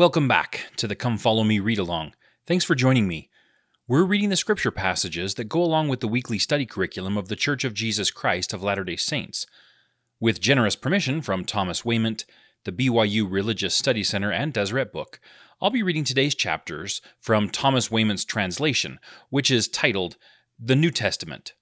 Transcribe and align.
Welcome 0.00 0.28
back 0.28 0.68
to 0.76 0.88
the 0.88 0.96
Come 0.96 1.18
Follow 1.18 1.44
Me 1.44 1.60
read 1.60 1.78
along. 1.78 2.14
Thanks 2.46 2.64
for 2.64 2.74
joining 2.74 3.06
me. 3.06 3.28
We're 3.86 4.04
reading 4.04 4.30
the 4.30 4.36
scripture 4.36 4.70
passages 4.70 5.34
that 5.34 5.50
go 5.50 5.62
along 5.62 5.88
with 5.88 6.00
the 6.00 6.08
weekly 6.08 6.38
study 6.38 6.64
curriculum 6.64 7.18
of 7.18 7.28
the 7.28 7.36
Church 7.36 7.64
of 7.64 7.74
Jesus 7.74 8.10
Christ 8.10 8.54
of 8.54 8.62
Latter 8.62 8.82
day 8.82 8.96
Saints. 8.96 9.44
With 10.18 10.40
generous 10.40 10.74
permission 10.74 11.20
from 11.20 11.44
Thomas 11.44 11.84
Wayment, 11.84 12.24
the 12.64 12.72
BYU 12.72 13.30
Religious 13.30 13.74
Study 13.74 14.02
Center, 14.02 14.32
and 14.32 14.54
Deseret 14.54 14.90
Book, 14.90 15.20
I'll 15.60 15.68
be 15.68 15.82
reading 15.82 16.04
today's 16.04 16.34
chapters 16.34 17.02
from 17.20 17.50
Thomas 17.50 17.90
Wayment's 17.90 18.24
translation, 18.24 19.00
which 19.28 19.50
is 19.50 19.68
titled 19.68 20.16
The 20.58 20.76
New 20.76 20.90
Testament, 20.90 21.52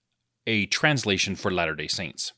a 0.47 0.67
translation 0.67 1.35
for 1.35 1.51
Latter 1.51 1.75
day 1.75 1.89
Saints. 1.89 2.35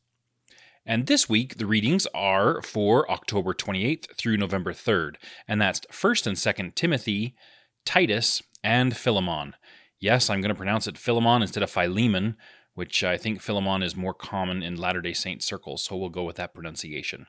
And 0.90 1.06
this 1.06 1.28
week, 1.28 1.58
the 1.58 1.66
readings 1.66 2.08
are 2.14 2.60
for 2.62 3.08
October 3.08 3.54
28th 3.54 4.12
through 4.16 4.36
November 4.36 4.72
3rd, 4.72 5.18
and 5.46 5.62
that's 5.62 5.82
1st 5.82 6.26
and 6.26 6.36
2nd 6.36 6.74
Timothy, 6.74 7.36
Titus, 7.84 8.42
and 8.64 8.96
Philemon. 8.96 9.54
Yes, 10.00 10.28
I'm 10.28 10.40
going 10.40 10.48
to 10.48 10.54
pronounce 10.56 10.88
it 10.88 10.98
Philemon 10.98 11.42
instead 11.42 11.62
of 11.62 11.70
Philemon, 11.70 12.36
which 12.74 13.04
I 13.04 13.16
think 13.16 13.40
Philemon 13.40 13.84
is 13.84 13.94
more 13.94 14.12
common 14.12 14.64
in 14.64 14.74
Latter 14.74 15.00
day 15.00 15.12
Saint 15.12 15.44
circles, 15.44 15.84
so 15.84 15.96
we'll 15.96 16.08
go 16.08 16.24
with 16.24 16.34
that 16.38 16.54
pronunciation. 16.54 17.28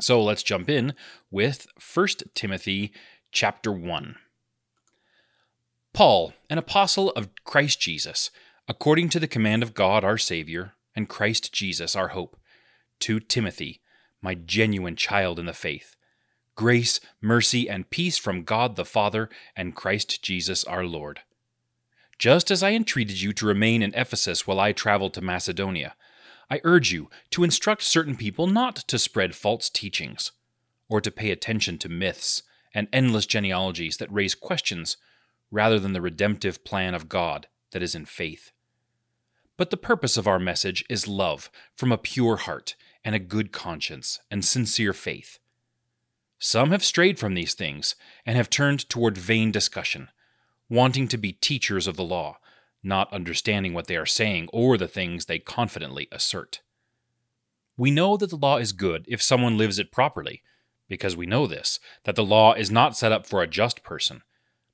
So 0.00 0.22
let's 0.22 0.44
jump 0.44 0.70
in 0.70 0.94
with 1.32 1.66
1 1.92 2.06
Timothy 2.32 2.92
chapter 3.32 3.72
1. 3.72 4.14
Paul, 5.92 6.32
an 6.48 6.58
apostle 6.58 7.10
of 7.16 7.28
Christ 7.42 7.80
Jesus, 7.80 8.30
according 8.68 9.08
to 9.08 9.18
the 9.18 9.26
command 9.26 9.64
of 9.64 9.74
God 9.74 10.04
our 10.04 10.16
Savior, 10.16 10.74
and 10.94 11.08
Christ 11.08 11.52
Jesus 11.52 11.96
our 11.96 12.08
hope, 12.08 12.36
to 13.02 13.20
Timothy, 13.20 13.80
my 14.20 14.34
genuine 14.34 14.96
child 14.96 15.38
in 15.38 15.46
the 15.46 15.52
faith. 15.52 15.96
Grace, 16.54 17.00
mercy, 17.20 17.68
and 17.68 17.90
peace 17.90 18.18
from 18.18 18.44
God 18.44 18.76
the 18.76 18.84
Father 18.84 19.28
and 19.54 19.76
Christ 19.76 20.22
Jesus 20.22 20.64
our 20.64 20.84
Lord 20.84 21.20
just 22.22 22.52
as 22.52 22.62
I 22.62 22.70
entreated 22.70 23.20
you 23.20 23.32
to 23.32 23.46
remain 23.46 23.82
in 23.82 23.92
Ephesus 23.94 24.46
while 24.46 24.60
I 24.60 24.70
traveled 24.70 25.12
to 25.14 25.20
Macedonia. 25.20 25.96
I 26.48 26.60
urge 26.62 26.92
you 26.92 27.10
to 27.30 27.42
instruct 27.42 27.82
certain 27.82 28.14
people 28.14 28.46
not 28.46 28.76
to 28.76 28.96
spread 28.96 29.34
false 29.34 29.68
teachings, 29.68 30.30
or 30.88 31.00
to 31.00 31.10
pay 31.10 31.32
attention 31.32 31.78
to 31.78 31.88
myths 31.88 32.44
and 32.72 32.86
endless 32.92 33.26
genealogies 33.26 33.96
that 33.96 34.12
raise 34.12 34.36
questions 34.36 34.96
rather 35.50 35.80
than 35.80 35.94
the 35.94 36.00
redemptive 36.00 36.62
plan 36.62 36.94
of 36.94 37.08
God 37.08 37.48
that 37.72 37.82
is 37.82 37.96
in 37.96 38.04
faith. 38.04 38.52
But 39.56 39.70
the 39.70 39.76
purpose 39.76 40.16
of 40.16 40.28
our 40.28 40.38
message 40.38 40.84
is 40.88 41.08
love 41.08 41.50
from 41.76 41.90
a 41.90 41.98
pure 41.98 42.36
heart 42.36 42.76
and 43.04 43.14
a 43.14 43.20
good 43.20 43.52
conscience 43.52 44.20
and 44.30 44.44
sincere 44.44 44.92
faith. 44.92 45.38
Some 46.38 46.70
have 46.70 46.84
strayed 46.84 47.18
from 47.18 47.34
these 47.34 47.54
things 47.54 47.94
and 48.26 48.36
have 48.36 48.50
turned 48.50 48.88
toward 48.88 49.16
vain 49.16 49.50
discussion 49.50 50.08
wanting 50.72 51.06
to 51.06 51.18
be 51.18 51.32
teachers 51.32 51.86
of 51.86 51.96
the 51.96 52.02
law, 52.02 52.38
not 52.82 53.12
understanding 53.12 53.74
what 53.74 53.88
they 53.88 53.96
are 53.96 54.06
saying 54.06 54.48
or 54.54 54.78
the 54.78 54.88
things 54.88 55.26
they 55.26 55.38
confidently 55.38 56.08
assert. 56.10 56.62
We 57.76 57.90
know 57.90 58.16
that 58.16 58.30
the 58.30 58.36
law 58.36 58.56
is 58.56 58.72
good 58.72 59.04
if 59.06 59.20
someone 59.20 59.58
lives 59.58 59.78
it 59.78 59.92
properly, 59.92 60.42
because 60.88 61.14
we 61.14 61.26
know 61.26 61.46
this, 61.46 61.78
that 62.04 62.16
the 62.16 62.24
law 62.24 62.54
is 62.54 62.70
not 62.70 62.96
set 62.96 63.12
up 63.12 63.26
for 63.26 63.42
a 63.42 63.46
just 63.46 63.82
person, 63.82 64.22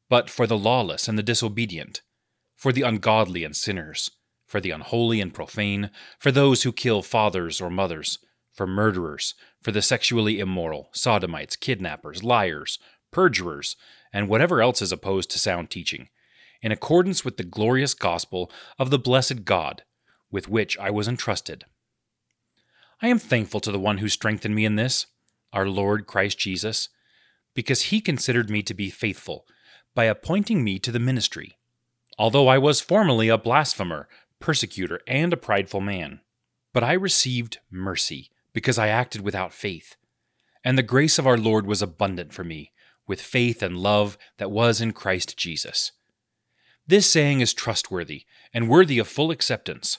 but 0.09 0.31
for 0.31 0.47
the 0.47 0.56
lawless 0.56 1.09
and 1.09 1.19
the 1.19 1.23
disobedient, 1.23 2.03
for 2.55 2.73
the 2.73 2.83
ungodly 2.83 3.43
and 3.43 3.56
sinners, 3.56 4.11
for 4.49 4.61
the 4.61 4.71
unholy 4.73 5.21
and 5.21 5.33
profane, 5.33 5.91
for 6.19 6.33
those 6.33 6.65
who 6.65 6.73
kill 6.73 7.03
fathers 7.03 7.61
or 7.61 7.71
mothers, 7.71 8.19
for 8.53 8.67
murderers, 8.67 9.35
for 9.63 9.71
the 9.71 9.83
sexually 9.83 10.41
immoral, 10.41 10.89
sodomites, 10.93 11.55
kidnappers, 11.55 12.25
liars, 12.25 12.79
perjurers, 13.13 13.77
and 14.13 14.29
whatever 14.29 14.61
else 14.61 14.83
is 14.83 14.91
opposed 14.91 15.31
to 15.31 15.39
sound 15.39 15.71
teaching, 15.71 16.09
in 16.63 16.73
accordance 16.73 17.25
with 17.25 17.37
the 17.37 17.45
glorious 17.45 17.95
gospel 17.95 18.51
of 18.79 18.91
the 18.91 18.99
blessed 18.99 19.45
God, 19.45 19.83
with 20.31 20.49
which 20.49 20.78
I 20.78 20.91
was 20.91 21.06
entrusted. 21.06 21.65
I 23.01 23.09
am 23.09 23.19
thankful 23.19 23.61
to 23.61 23.71
the 23.71 23.78
one 23.78 23.99
who 23.99 24.09
strengthened 24.09 24.55
me 24.55 24.65
in 24.65 24.77
this, 24.77 25.06
our 25.53 25.69
Lord 25.69 26.06
Christ 26.06 26.39
Jesus, 26.39 26.89
because 27.55 27.83
he 27.83 28.01
considered 28.01 28.51
me 28.51 28.62
to 28.62 28.75
be 28.75 28.91
faithful 28.91 29.47
by 29.95 30.05
appointing 30.05 30.65
me 30.65 30.78
to 30.78 30.91
the 30.91 30.99
ministry, 30.99 31.56
although 32.19 32.49
I 32.49 32.59
was 32.59 32.81
formerly 32.81 33.28
a 33.28 33.39
blasphemer, 33.39 34.09
persecutor, 34.41 35.00
and 35.06 35.32
a 35.32 35.37
prideful 35.37 35.81
man. 35.81 36.21
But 36.72 36.84
I 36.84 36.93
received 36.93 37.59
mercy 37.71 38.31
because 38.53 38.78
I 38.78 38.88
acted 38.88 39.21
without 39.21 39.53
faith, 39.53 39.97
and 40.65 40.76
the 40.76 40.82
grace 40.82 41.19
of 41.19 41.26
our 41.26 41.38
Lord 41.38 41.66
was 41.66 41.82
abundant 41.82 42.32
for 42.32 42.44
me 42.44 42.72
with 43.06 43.21
faith 43.21 43.62
and 43.62 43.78
love 43.78 44.19
that 44.37 44.50
was 44.50 44.81
in 44.81 44.93
Christ 44.93 45.37
Jesus. 45.37 45.93
This 46.87 47.10
saying 47.10 47.41
is 47.41 47.53
trustworthy 47.53 48.25
and 48.53 48.69
worthy 48.69 48.98
of 48.98 49.09
full 49.09 49.31
acceptance. 49.31 49.98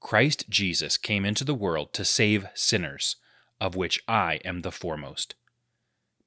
Christ 0.00 0.48
Jesus 0.48 0.96
came 0.96 1.24
into 1.24 1.44
the 1.44 1.54
world 1.54 1.92
to 1.94 2.04
save 2.04 2.46
sinners, 2.54 3.16
of 3.60 3.76
which 3.76 4.02
I 4.08 4.40
am 4.44 4.60
the 4.60 4.72
foremost. 4.72 5.34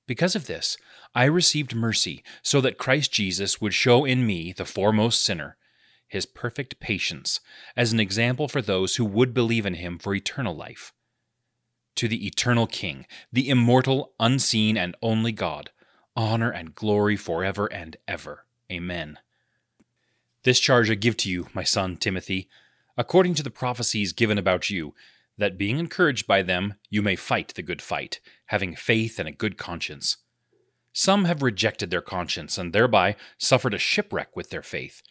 Because 0.07 0.35
of 0.35 0.47
this, 0.47 0.77
I 1.13 1.25
received 1.25 1.75
mercy, 1.75 2.23
so 2.41 2.61
that 2.61 2.77
Christ 2.77 3.11
Jesus 3.11 3.59
would 3.59 3.73
show 3.73 4.05
in 4.05 4.25
me, 4.25 4.53
the 4.53 4.65
foremost 4.65 5.23
sinner, 5.23 5.57
his 6.07 6.25
perfect 6.25 6.79
patience, 6.79 7.39
as 7.75 7.91
an 7.91 7.99
example 7.99 8.47
for 8.47 8.61
those 8.61 8.95
who 8.95 9.05
would 9.05 9.33
believe 9.33 9.65
in 9.65 9.75
him 9.75 9.97
for 9.97 10.13
eternal 10.13 10.55
life. 10.55 10.93
To 11.95 12.07
the 12.07 12.27
eternal 12.27 12.67
King, 12.67 13.05
the 13.31 13.49
immortal, 13.49 14.13
unseen, 14.19 14.77
and 14.77 14.95
only 15.01 15.31
God, 15.31 15.71
honor 16.15 16.51
and 16.51 16.75
glory 16.75 17.15
forever 17.15 17.67
and 17.67 17.97
ever. 18.07 18.45
Amen. 18.71 19.19
This 20.43 20.59
charge 20.59 20.91
I 20.91 20.95
give 20.95 21.17
to 21.17 21.29
you, 21.29 21.47
my 21.53 21.63
son 21.63 21.97
Timothy, 21.97 22.49
according 22.97 23.33
to 23.35 23.43
the 23.43 23.49
prophecies 23.49 24.13
given 24.13 24.37
about 24.37 24.69
you, 24.69 24.93
that 25.37 25.57
being 25.57 25.79
encouraged 25.79 26.27
by 26.27 26.41
them, 26.41 26.75
you 26.89 27.01
may 27.01 27.15
fight 27.15 27.53
the 27.55 27.61
good 27.61 27.81
fight, 27.81 28.19
having 28.47 28.75
faith 28.75 29.19
and 29.19 29.27
a 29.27 29.33
good 29.33 29.57
conscience. 29.57 30.17
Some 30.93 31.25
have 31.25 31.41
rejected 31.41 31.89
their 31.89 32.01
conscience, 32.01 32.57
and 32.57 32.71
thereby 32.71 33.17
suffered 33.37 33.73
a 33.73 33.77
shipwreck 33.77 34.35
with 34.35 34.49
their 34.49 34.61
faith, 34.61 35.01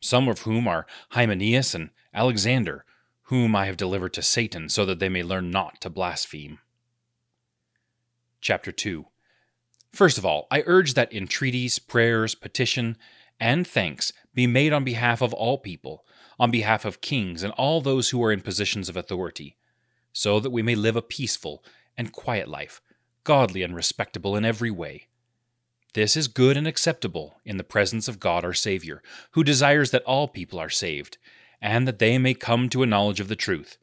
some 0.00 0.28
of 0.28 0.40
whom 0.40 0.68
are 0.68 0.86
Hymenaeus 1.10 1.74
and 1.74 1.90
Alexander, 2.14 2.84
whom 3.24 3.54
I 3.54 3.66
have 3.66 3.76
delivered 3.76 4.12
to 4.14 4.22
Satan, 4.22 4.68
so 4.68 4.84
that 4.86 4.98
they 4.98 5.08
may 5.08 5.22
learn 5.22 5.50
not 5.50 5.80
to 5.82 5.90
blaspheme. 5.90 6.58
Chapter 8.40 8.72
2 8.72 9.06
First 9.92 10.18
of 10.18 10.24
all, 10.24 10.46
I 10.50 10.62
urge 10.66 10.94
that 10.94 11.12
entreaties, 11.12 11.78
prayers, 11.78 12.34
petition, 12.34 12.96
and 13.40 13.66
thanks 13.66 14.12
be 14.34 14.46
made 14.46 14.72
on 14.72 14.84
behalf 14.84 15.22
of 15.22 15.32
all 15.32 15.58
people, 15.58 16.04
on 16.38 16.50
behalf 16.50 16.84
of 16.84 17.00
kings 17.00 17.42
and 17.42 17.52
all 17.54 17.80
those 17.80 18.10
who 18.10 18.22
are 18.22 18.32
in 18.32 18.40
positions 18.40 18.88
of 18.88 18.96
authority, 18.96 19.56
so 20.12 20.40
that 20.40 20.50
we 20.50 20.62
may 20.62 20.74
live 20.74 20.96
a 20.96 21.02
peaceful 21.02 21.64
and 21.96 22.12
quiet 22.12 22.48
life, 22.48 22.80
godly 23.24 23.62
and 23.62 23.74
respectable 23.74 24.36
in 24.36 24.44
every 24.44 24.70
way. 24.70 25.08
This 25.94 26.16
is 26.16 26.28
good 26.28 26.56
and 26.56 26.66
acceptable 26.66 27.40
in 27.44 27.56
the 27.56 27.64
presence 27.64 28.08
of 28.08 28.20
God 28.20 28.44
our 28.44 28.52
Savior, 28.52 29.02
who 29.32 29.42
desires 29.42 29.90
that 29.90 30.04
all 30.04 30.28
people 30.28 30.58
are 30.58 30.68
saved, 30.68 31.16
and 31.60 31.88
that 31.88 31.98
they 31.98 32.18
may 32.18 32.34
come 32.34 32.68
to 32.68 32.82
a 32.82 32.86
knowledge 32.86 33.20
of 33.20 33.28
the 33.28 33.36
truth. 33.36 33.78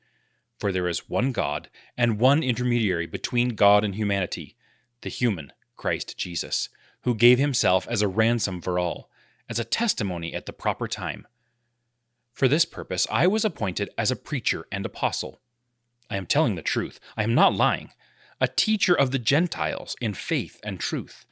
For 0.60 0.72
there 0.72 0.88
is 0.88 1.10
one 1.10 1.32
God, 1.32 1.70
and 1.98 2.20
one 2.20 2.44
intermediary 2.44 3.08
between 3.08 3.56
God 3.56 3.84
and 3.84 3.96
humanity, 3.96 4.56
the 5.02 5.10
human 5.10 5.52
Christ 5.76 6.18
Jesus, 6.18 6.70
who 7.02 7.16
gave 7.16 7.40
himself 7.40 7.88
as 7.90 8.02
a 8.02 8.08
ransom 8.08 8.62
for 8.62 8.80
all, 8.80 9.10
as 9.50 9.60
a 9.60 9.66
testimony 9.66 10.34
at 10.34 10.46
the 10.46 10.54
proper 10.54 10.88
time. 10.88 11.28
For 12.34 12.48
this 12.48 12.66
purpose 12.66 13.08
I 13.10 13.28
was 13.28 13.44
appointed 13.44 13.90
as 13.98 14.12
a 14.12 14.16
preacher 14.16 14.66
and 14.72 14.86
apostle. 14.86 15.40
I 16.10 16.18
am 16.18 16.26
telling 16.26 16.56
the 16.56 16.62
truth, 16.62 17.00
I 17.18 17.24
am 17.24 17.34
not 17.34 17.56
lying, 17.56 17.92
a 18.40 18.48
teacher 18.48 18.94
of 18.94 19.12
the 19.12 19.20
Gentiles 19.20 19.96
in 20.00 20.14
faith 20.14 20.60
and 20.64 20.80
truth. 20.80 21.26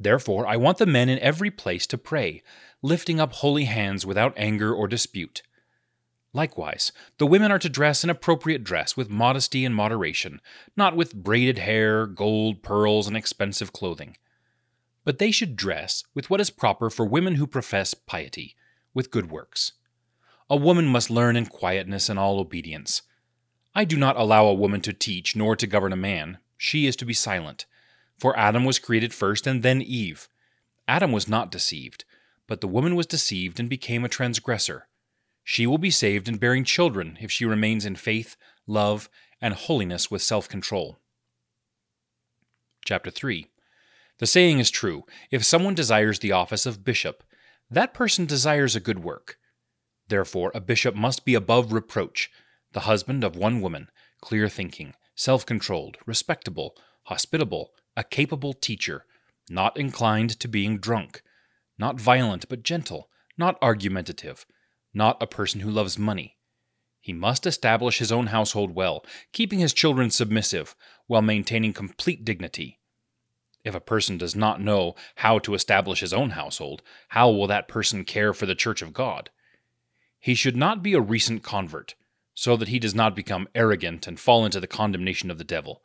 Therefore, 0.00 0.46
I 0.46 0.56
want 0.56 0.78
the 0.78 0.86
men 0.86 1.10
in 1.10 1.18
every 1.18 1.50
place 1.50 1.86
to 1.88 1.98
pray, 1.98 2.42
lifting 2.80 3.20
up 3.20 3.34
holy 3.34 3.64
hands 3.64 4.06
without 4.06 4.32
anger 4.34 4.74
or 4.74 4.88
dispute. 4.88 5.42
Likewise, 6.32 6.90
the 7.18 7.26
women 7.26 7.52
are 7.52 7.58
to 7.58 7.68
dress 7.68 8.02
in 8.02 8.08
appropriate 8.08 8.64
dress 8.64 8.96
with 8.96 9.10
modesty 9.10 9.64
and 9.64 9.74
moderation, 9.74 10.40
not 10.74 10.96
with 10.96 11.14
braided 11.14 11.58
hair, 11.58 12.06
gold, 12.06 12.62
pearls, 12.62 13.06
and 13.06 13.16
expensive 13.16 13.74
clothing. 13.74 14.16
But 15.04 15.18
they 15.18 15.30
should 15.30 15.54
dress 15.54 16.04
with 16.14 16.30
what 16.30 16.40
is 16.40 16.50
proper 16.50 16.88
for 16.88 17.04
women 17.04 17.34
who 17.34 17.46
profess 17.46 17.92
piety, 17.92 18.56
with 18.94 19.10
good 19.10 19.30
works. 19.30 19.72
A 20.48 20.56
woman 20.56 20.86
must 20.86 21.10
learn 21.10 21.36
in 21.36 21.46
quietness 21.46 22.08
and 22.08 22.18
all 22.18 22.40
obedience. 22.40 23.02
I 23.74 23.84
do 23.84 23.98
not 23.98 24.16
allow 24.16 24.46
a 24.46 24.54
woman 24.54 24.80
to 24.82 24.92
teach 24.92 25.36
nor 25.36 25.56
to 25.56 25.66
govern 25.66 25.92
a 25.92 25.96
man. 25.96 26.38
She 26.56 26.86
is 26.86 26.96
to 26.96 27.04
be 27.04 27.12
silent. 27.12 27.66
For 28.20 28.38
Adam 28.38 28.66
was 28.66 28.78
created 28.78 29.14
first 29.14 29.46
and 29.46 29.62
then 29.62 29.80
Eve. 29.80 30.28
Adam 30.86 31.10
was 31.10 31.26
not 31.26 31.50
deceived, 31.50 32.04
but 32.46 32.60
the 32.60 32.68
woman 32.68 32.94
was 32.94 33.06
deceived 33.06 33.58
and 33.58 33.68
became 33.70 34.04
a 34.04 34.10
transgressor. 34.10 34.88
She 35.42 35.66
will 35.66 35.78
be 35.78 35.90
saved 35.90 36.28
in 36.28 36.36
bearing 36.36 36.64
children 36.64 37.16
if 37.22 37.32
she 37.32 37.46
remains 37.46 37.86
in 37.86 37.96
faith, 37.96 38.36
love, 38.66 39.08
and 39.40 39.54
holiness 39.54 40.10
with 40.10 40.20
self 40.20 40.50
control. 40.50 40.98
Chapter 42.84 43.10
3 43.10 43.46
The 44.18 44.26
saying 44.26 44.58
is 44.58 44.70
true 44.70 45.04
if 45.30 45.42
someone 45.42 45.74
desires 45.74 46.18
the 46.18 46.32
office 46.32 46.66
of 46.66 46.84
bishop, 46.84 47.24
that 47.70 47.94
person 47.94 48.26
desires 48.26 48.76
a 48.76 48.80
good 48.80 49.02
work. 49.02 49.38
Therefore, 50.08 50.50
a 50.54 50.60
bishop 50.60 50.94
must 50.94 51.24
be 51.24 51.34
above 51.34 51.72
reproach, 51.72 52.30
the 52.72 52.80
husband 52.80 53.24
of 53.24 53.34
one 53.34 53.62
woman, 53.62 53.88
clear 54.20 54.48
thinking, 54.50 54.94
self 55.14 55.46
controlled, 55.46 55.96
respectable, 56.04 56.76
hospitable, 57.04 57.72
a 58.00 58.04
capable 58.04 58.54
teacher, 58.54 59.04
not 59.50 59.76
inclined 59.76 60.30
to 60.40 60.48
being 60.48 60.78
drunk, 60.78 61.20
not 61.78 62.00
violent 62.00 62.48
but 62.48 62.62
gentle, 62.62 63.10
not 63.36 63.58
argumentative, 63.60 64.46
not 64.94 65.22
a 65.22 65.26
person 65.26 65.60
who 65.60 65.70
loves 65.70 65.98
money. 65.98 66.38
He 67.02 67.12
must 67.12 67.46
establish 67.46 67.98
his 67.98 68.10
own 68.10 68.28
household 68.28 68.74
well, 68.74 69.04
keeping 69.32 69.58
his 69.58 69.74
children 69.74 70.08
submissive, 70.08 70.74
while 71.08 71.20
maintaining 71.20 71.74
complete 71.74 72.24
dignity. 72.24 72.78
If 73.66 73.74
a 73.74 73.80
person 73.80 74.16
does 74.16 74.34
not 74.34 74.62
know 74.62 74.94
how 75.16 75.38
to 75.40 75.52
establish 75.52 76.00
his 76.00 76.14
own 76.14 76.30
household, 76.30 76.80
how 77.08 77.28
will 77.30 77.48
that 77.48 77.68
person 77.68 78.06
care 78.06 78.32
for 78.32 78.46
the 78.46 78.54
church 78.54 78.80
of 78.80 78.94
God? 78.94 79.28
He 80.18 80.34
should 80.34 80.56
not 80.56 80.82
be 80.82 80.94
a 80.94 81.02
recent 81.02 81.42
convert, 81.42 81.96
so 82.32 82.56
that 82.56 82.68
he 82.68 82.78
does 82.78 82.94
not 82.94 83.14
become 83.14 83.46
arrogant 83.54 84.06
and 84.06 84.18
fall 84.18 84.46
into 84.46 84.58
the 84.58 84.66
condemnation 84.66 85.30
of 85.30 85.36
the 85.36 85.44
devil. 85.44 85.82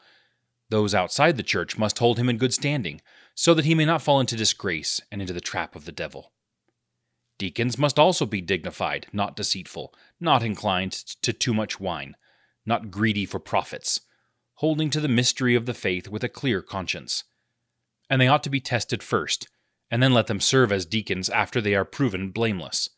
Those 0.69 0.95
outside 0.95 1.37
the 1.37 1.43
church 1.43 1.77
must 1.77 1.99
hold 1.99 2.17
him 2.17 2.29
in 2.29 2.37
good 2.37 2.53
standing, 2.53 3.01
so 3.35 3.53
that 3.53 3.65
he 3.65 3.75
may 3.75 3.85
not 3.85 4.01
fall 4.01 4.19
into 4.19 4.35
disgrace 4.35 5.01
and 5.11 5.21
into 5.21 5.33
the 5.33 5.41
trap 5.41 5.75
of 5.75 5.85
the 5.85 5.91
devil. 5.91 6.31
Deacons 7.37 7.77
must 7.77 7.99
also 7.99 8.25
be 8.25 8.41
dignified, 8.41 9.07
not 9.11 9.35
deceitful, 9.35 9.93
not 10.19 10.41
inclined 10.41 10.93
to 10.93 11.33
too 11.33 11.53
much 11.53 11.79
wine, 11.79 12.15
not 12.65 12.89
greedy 12.89 13.25
for 13.25 13.39
profits, 13.39 14.01
holding 14.55 14.89
to 14.89 15.01
the 15.01 15.07
mystery 15.07 15.53
of 15.53 15.65
the 15.65 15.73
faith 15.73 16.07
with 16.07 16.23
a 16.23 16.29
clear 16.29 16.61
conscience 16.61 17.25
and 18.09 18.21
they 18.21 18.27
ought 18.27 18.43
to 18.43 18.49
be 18.49 18.59
tested 18.59 19.01
first, 19.01 19.47
and 19.89 20.01
then 20.01 20.13
let 20.13 20.27
them 20.27 20.39
serve 20.39 20.71
as 20.71 20.85
deacons 20.85 21.29
after 21.29 21.61
they 21.61 21.75
are 21.75 21.85
proven 21.85 22.29
blameless. 22.29 22.89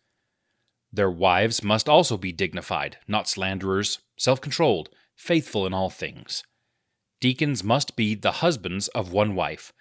Their 0.92 1.12
wives 1.12 1.64
must 1.64 1.90
also 1.90 2.18
be 2.18 2.32
dignified, 2.32 2.98
not 3.08 3.28
slanderers, 3.28 4.00
self 4.18 4.42
controlled, 4.42 4.90
faithful 5.16 5.66
in 5.66 5.74
all 5.74 5.90
things. 5.90 6.44
Deacons 7.20 7.64
must 7.64 7.96
be 7.96 8.14
the 8.14 8.44
husbands 8.44 8.88
of 8.90 9.12
one 9.12 9.34
wife, 9.34 9.74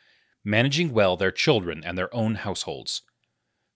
managing 0.45 0.93
well 0.93 1.17
their 1.17 1.31
children 1.31 1.83
and 1.85 1.99
their 1.99 2.15
own 2.15 2.37
households. 2.37 3.03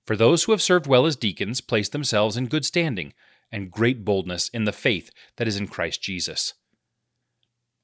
For 0.07 0.17
those 0.17 0.45
who 0.45 0.53
have 0.53 0.63
served 0.63 0.87
well 0.87 1.07
as 1.07 1.17
deacons 1.17 1.61
place 1.61 1.89
themselves 1.89 2.37
in 2.37 2.47
good 2.47 2.65
standing 2.65 3.13
and 3.53 3.71
great 3.71 4.05
boldness 4.05 4.49
in 4.49 4.65
the 4.65 4.73
faith 4.73 5.11
that 5.37 5.49
is 5.49 5.57
in 5.57 5.69
Christ 5.69 6.03
Jesus. 6.03 6.55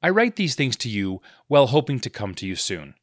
I 0.02 0.10
write 0.10 0.36
these 0.36 0.54
things 0.54 0.76
to 0.76 0.88
you 0.88 1.20
while 1.48 1.68
hoping 1.68 2.00
to 2.00 2.10
come 2.10 2.34
to 2.36 2.46
you 2.46 2.56
soon. 2.56 2.94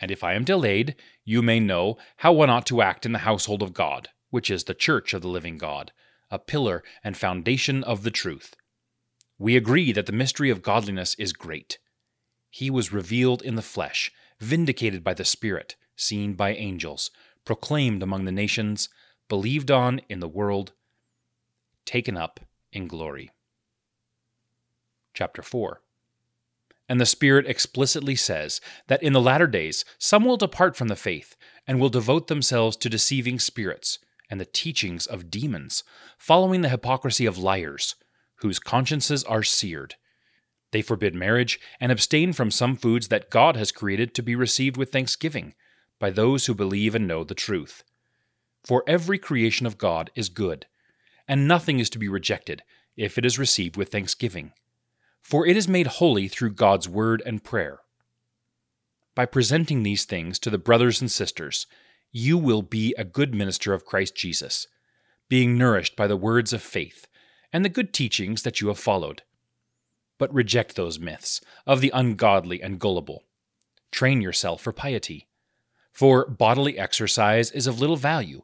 And 0.00 0.10
if 0.10 0.24
I 0.24 0.34
am 0.34 0.44
delayed, 0.44 0.96
you 1.24 1.42
may 1.42 1.60
know 1.60 1.96
how 2.18 2.32
one 2.32 2.50
ought 2.50 2.66
to 2.66 2.82
act 2.82 3.06
in 3.06 3.12
the 3.12 3.20
household 3.20 3.62
of 3.62 3.72
God, 3.72 4.08
which 4.30 4.50
is 4.50 4.64
the 4.64 4.74
church 4.74 5.14
of 5.14 5.22
the 5.22 5.28
living 5.28 5.58
God, 5.58 5.92
a 6.30 6.38
pillar 6.38 6.82
and 7.02 7.16
foundation 7.16 7.84
of 7.84 8.02
the 8.02 8.10
truth. 8.10 8.54
We 9.38 9.56
agree 9.56 9.92
that 9.92 10.06
the 10.06 10.12
mystery 10.12 10.50
of 10.50 10.62
godliness 10.62 11.14
is 11.18 11.32
great. 11.32 11.78
He 12.54 12.70
was 12.70 12.92
revealed 12.92 13.42
in 13.42 13.56
the 13.56 13.62
flesh, 13.62 14.12
vindicated 14.38 15.02
by 15.02 15.14
the 15.14 15.24
Spirit, 15.24 15.74
seen 15.96 16.34
by 16.34 16.54
angels, 16.54 17.10
proclaimed 17.44 18.00
among 18.00 18.26
the 18.26 18.30
nations, 18.30 18.88
believed 19.28 19.72
on 19.72 20.00
in 20.08 20.20
the 20.20 20.28
world, 20.28 20.72
taken 21.84 22.16
up 22.16 22.38
in 22.70 22.86
glory. 22.86 23.32
Chapter 25.14 25.42
4 25.42 25.80
and 26.88 27.00
the 27.00 27.06
Spirit 27.06 27.48
explicitly 27.48 28.14
says 28.14 28.60
that 28.86 29.02
in 29.02 29.14
the 29.14 29.20
latter 29.20 29.48
days 29.48 29.84
some 29.98 30.24
will 30.24 30.36
depart 30.36 30.76
from 30.76 30.86
the 30.86 30.94
faith 30.94 31.34
and 31.66 31.80
will 31.80 31.88
devote 31.88 32.28
themselves 32.28 32.76
to 32.76 32.88
deceiving 32.88 33.40
spirits 33.40 33.98
and 34.30 34.38
the 34.38 34.44
teachings 34.44 35.08
of 35.08 35.28
demons, 35.28 35.82
following 36.18 36.60
the 36.60 36.68
hypocrisy 36.68 37.26
of 37.26 37.36
liars, 37.36 37.96
whose 38.36 38.60
consciences 38.60 39.24
are 39.24 39.42
seared. 39.42 39.96
They 40.74 40.82
forbid 40.82 41.14
marriage 41.14 41.58
and 41.80 41.90
abstain 41.90 42.34
from 42.34 42.50
some 42.50 42.76
foods 42.76 43.08
that 43.08 43.30
God 43.30 43.56
has 43.56 43.72
created 43.72 44.14
to 44.14 44.22
be 44.22 44.36
received 44.36 44.76
with 44.76 44.92
thanksgiving 44.92 45.54
by 45.98 46.10
those 46.10 46.44
who 46.44 46.54
believe 46.54 46.94
and 46.94 47.08
know 47.08 47.24
the 47.24 47.34
truth. 47.34 47.82
For 48.62 48.84
every 48.86 49.18
creation 49.18 49.64
of 49.64 49.78
God 49.78 50.10
is 50.14 50.28
good, 50.28 50.66
and 51.26 51.48
nothing 51.48 51.78
is 51.78 51.88
to 51.90 51.98
be 51.98 52.08
rejected 52.08 52.62
if 52.94 53.16
it 53.16 53.24
is 53.24 53.38
received 53.38 53.78
with 53.78 53.90
thanksgiving 53.90 54.52
for 55.24 55.46
it 55.46 55.56
is 55.56 55.66
made 55.66 55.86
holy 55.86 56.28
through 56.28 56.52
God's 56.52 56.88
word 56.88 57.22
and 57.24 57.42
prayer. 57.42 57.80
By 59.14 59.24
presenting 59.24 59.82
these 59.82 60.04
things 60.04 60.38
to 60.40 60.50
the 60.50 60.58
brothers 60.58 61.00
and 61.00 61.10
sisters, 61.10 61.66
you 62.12 62.36
will 62.36 62.62
be 62.62 62.94
a 62.98 63.04
good 63.04 63.34
minister 63.34 63.72
of 63.72 63.86
Christ 63.86 64.14
Jesus, 64.14 64.66
being 65.28 65.56
nourished 65.56 65.96
by 65.96 66.06
the 66.06 66.16
words 66.16 66.52
of 66.52 66.62
faith 66.62 67.08
and 67.52 67.64
the 67.64 67.70
good 67.70 67.94
teachings 67.94 68.42
that 68.42 68.60
you 68.60 68.68
have 68.68 68.78
followed. 68.78 69.22
But 70.18 70.32
reject 70.32 70.76
those 70.76 70.98
myths 70.98 71.40
of 71.66 71.80
the 71.80 71.90
ungodly 71.94 72.62
and 72.62 72.78
gullible. 72.78 73.24
Train 73.90 74.20
yourself 74.20 74.60
for 74.60 74.72
piety. 74.72 75.28
For 75.92 76.26
bodily 76.26 76.78
exercise 76.78 77.50
is 77.50 77.66
of 77.66 77.80
little 77.80 77.96
value, 77.96 78.42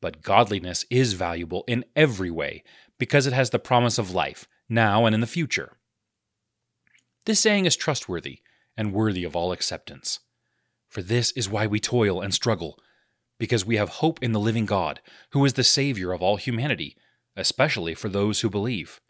but 0.00 0.22
godliness 0.22 0.84
is 0.90 1.12
valuable 1.12 1.64
in 1.66 1.84
every 1.96 2.30
way 2.30 2.62
because 2.98 3.26
it 3.26 3.32
has 3.32 3.50
the 3.50 3.58
promise 3.58 3.98
of 3.98 4.14
life, 4.14 4.46
now 4.68 5.06
and 5.06 5.14
in 5.14 5.20
the 5.20 5.26
future. 5.26 5.76
This 7.26 7.40
saying 7.40 7.66
is 7.66 7.76
trustworthy 7.76 8.40
and 8.76 8.92
worthy 8.92 9.24
of 9.24 9.36
all 9.36 9.52
acceptance. 9.52 10.20
For 10.88 11.02
this 11.02 11.30
is 11.32 11.48
why 11.48 11.66
we 11.66 11.80
toil 11.80 12.20
and 12.20 12.32
struggle, 12.32 12.78
because 13.38 13.66
we 13.66 13.76
have 13.76 13.88
hope 13.88 14.22
in 14.22 14.32
the 14.32 14.40
living 14.40 14.66
God, 14.66 15.00
who 15.30 15.44
is 15.44 15.52
the 15.52 15.64
Savior 15.64 16.12
of 16.12 16.22
all 16.22 16.36
humanity, 16.36 16.96
especially 17.36 17.94
for 17.94 18.08
those 18.08 18.40
who 18.40 18.50
believe. 18.50 19.00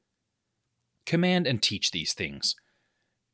Command 1.09 1.49
and 1.49 1.61
teach 1.61 1.91
these 1.91 2.13
things. 2.13 2.55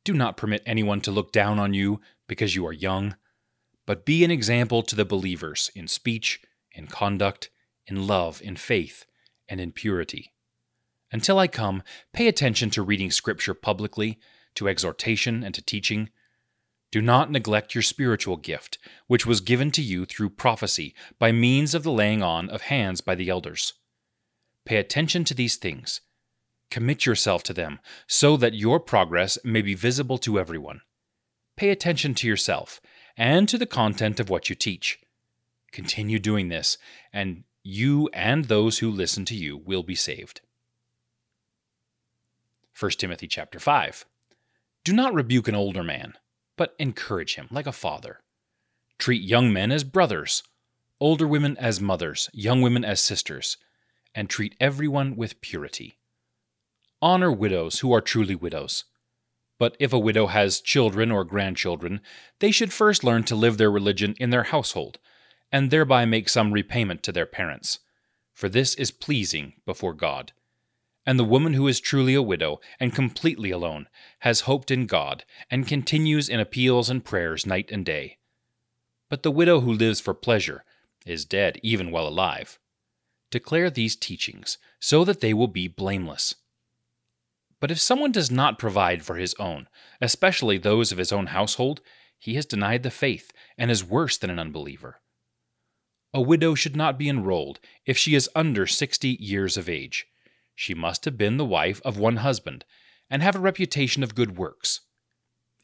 Do 0.03 0.13
not 0.13 0.37
permit 0.37 0.63
anyone 0.65 1.01
to 1.01 1.11
look 1.11 1.31
down 1.31 1.59
on 1.59 1.75
you 1.75 2.01
because 2.27 2.55
you 2.55 2.65
are 2.65 2.73
young, 2.73 3.15
but 3.85 4.05
be 4.05 4.23
an 4.23 4.31
example 4.31 4.81
to 4.81 4.95
the 4.95 5.05
believers 5.05 5.69
in 5.75 5.87
speech, 5.87 6.41
in 6.71 6.87
conduct, 6.87 7.51
in 7.85 8.07
love, 8.07 8.41
in 8.41 8.55
faith, 8.55 9.05
and 9.47 9.61
in 9.61 9.71
purity. 9.71 10.33
Until 11.11 11.37
I 11.37 11.47
come, 11.47 11.83
pay 12.13 12.27
attention 12.27 12.71
to 12.71 12.81
reading 12.81 13.11
Scripture 13.11 13.53
publicly 13.53 14.17
to 14.55 14.67
exhortation, 14.67 15.43
and 15.43 15.53
to 15.53 15.61
teaching. 15.61 16.09
Do 16.91 17.01
not 17.01 17.29
neglect 17.29 17.75
your 17.75 17.81
spiritual 17.81 18.37
gift, 18.37 18.77
which 19.07 19.25
was 19.25 19.41
given 19.41 19.69
to 19.71 19.81
you 19.81 20.05
through 20.05 20.31
prophecy 20.31 20.95
by 21.19 21.31
means 21.31 21.75
of 21.75 21.83
the 21.83 21.91
laying 21.91 22.23
on 22.23 22.49
of 22.49 22.63
hands 22.63 23.01
by 23.01 23.15
the 23.15 23.29
elders. 23.29 23.73
Pay 24.65 24.77
attention 24.77 25.23
to 25.25 25.33
these 25.33 25.57
things. 25.57 26.01
Commit 26.75 27.05
yourself 27.05 27.41
to 27.43 27.53
them, 27.53 27.79
so 28.05 28.35
that 28.35 28.53
your 28.53 28.81
progress 28.81 29.37
may 29.45 29.61
be 29.61 29.75
visible 29.75 30.17
to 30.17 30.37
everyone. 30.37 30.81
Pay 31.55 31.69
attention 31.69 32.13
to 32.15 32.27
yourself 32.27 32.81
and 33.15 33.47
to 33.47 33.57
the 33.57 33.65
content 33.65 34.19
of 34.19 34.29
what 34.29 34.49
you 34.49 34.55
teach. 34.55 34.99
Continue 35.71 36.19
doing 36.19 36.49
this, 36.49 36.77
and 37.13 37.45
you 37.63 38.09
and 38.11 38.43
those 38.43 38.79
who 38.79 38.91
listen 38.91 39.23
to 39.23 39.35
you 39.35 39.55
will 39.55 39.83
be 39.83 39.95
saved. 39.95 40.41
1 42.77 42.91
Timothy 42.91 43.29
chapter 43.29 43.57
5 43.57 44.05
do 44.83 44.91
not 44.91 45.13
rebuke 45.13 45.47
an 45.47 45.55
older 45.55 45.81
man, 45.81 46.15
but 46.57 46.75
encourage 46.77 47.35
him 47.35 47.47
like 47.51 47.67
a 47.67 47.71
father. 47.71 48.19
Treat 48.97 49.21
young 49.21 49.53
men 49.53 49.71
as 49.71 49.85
brothers, 49.85 50.43
older 50.99 51.25
women 51.25 51.55
as 51.55 51.79
mothers, 51.79 52.29
young 52.33 52.61
women 52.61 52.83
as 52.83 52.99
sisters, 52.99 53.55
and 54.13 54.29
treat 54.29 54.57
everyone 54.59 55.15
with 55.15 55.39
purity. 55.39 55.99
Honor 57.05 57.31
widows 57.31 57.81
who 57.81 57.93
are 57.93 58.01
truly 58.01 58.33
widows. 58.33 58.85
But 59.59 59.77
if 59.79 59.93
a 59.93 59.99
widow 59.99 60.25
has 60.25 60.59
children 60.59 61.11
or 61.11 61.23
grandchildren, 61.23 62.01
they 62.39 62.49
should 62.49 62.73
first 62.73 63.03
learn 63.03 63.25
to 63.25 63.35
live 63.35 63.59
their 63.59 63.69
religion 63.69 64.15
in 64.19 64.31
their 64.31 64.45
household, 64.45 64.97
and 65.51 65.69
thereby 65.69 66.05
make 66.05 66.27
some 66.27 66.51
repayment 66.51 67.03
to 67.03 67.11
their 67.11 67.27
parents. 67.27 67.77
For 68.33 68.49
this 68.49 68.73
is 68.73 68.89
pleasing 68.89 69.53
before 69.67 69.93
God. 69.93 70.31
And 71.05 71.19
the 71.19 71.23
woman 71.23 71.53
who 71.53 71.67
is 71.67 71.79
truly 71.79 72.15
a 72.15 72.23
widow 72.23 72.59
and 72.79 72.95
completely 72.95 73.51
alone 73.51 73.87
has 74.21 74.49
hoped 74.49 74.71
in 74.71 74.87
God 74.87 75.25
and 75.51 75.67
continues 75.67 76.27
in 76.27 76.39
appeals 76.39 76.89
and 76.89 77.05
prayers 77.05 77.45
night 77.45 77.69
and 77.71 77.85
day. 77.85 78.17
But 79.11 79.21
the 79.21 79.29
widow 79.29 79.59
who 79.59 79.71
lives 79.71 79.99
for 79.99 80.15
pleasure 80.15 80.65
is 81.05 81.23
dead 81.23 81.59
even 81.61 81.91
while 81.91 82.07
alive. 82.07 82.57
Declare 83.29 83.69
these 83.69 83.95
teachings 83.95 84.57
so 84.79 85.05
that 85.05 85.21
they 85.21 85.35
will 85.35 85.47
be 85.47 85.67
blameless. 85.67 86.33
But 87.59 87.71
if 87.71 87.79
someone 87.79 88.11
does 88.11 88.29
not 88.29 88.59
provide 88.59 89.03
for 89.03 89.15
his 89.15 89.33
own, 89.39 89.67
especially 90.01 90.57
those 90.57 90.91
of 90.91 90.97
his 90.97 91.11
own 91.11 91.27
household, 91.27 91.81
he 92.17 92.35
has 92.35 92.45
denied 92.45 92.83
the 92.83 92.91
faith 92.91 93.31
and 93.57 93.71
is 93.71 93.83
worse 93.83 94.17
than 94.17 94.29
an 94.29 94.39
unbeliever. 94.39 95.01
A 96.13 96.21
widow 96.21 96.55
should 96.55 96.75
not 96.75 96.97
be 96.97 97.09
enrolled 97.09 97.59
if 97.85 97.97
she 97.97 98.15
is 98.15 98.29
under 98.35 98.67
sixty 98.67 99.17
years 99.19 99.57
of 99.57 99.69
age 99.69 100.07
she 100.55 100.73
must 100.73 101.05
have 101.05 101.17
been 101.17 101.37
the 101.37 101.45
wife 101.45 101.81
of 101.83 101.97
one 101.97 102.17
husband, 102.17 102.63
and 103.09 103.21
have 103.21 103.35
a 103.35 103.39
reputation 103.39 104.01
of 104.01 104.15
good 104.15 104.37
works. 104.37 104.81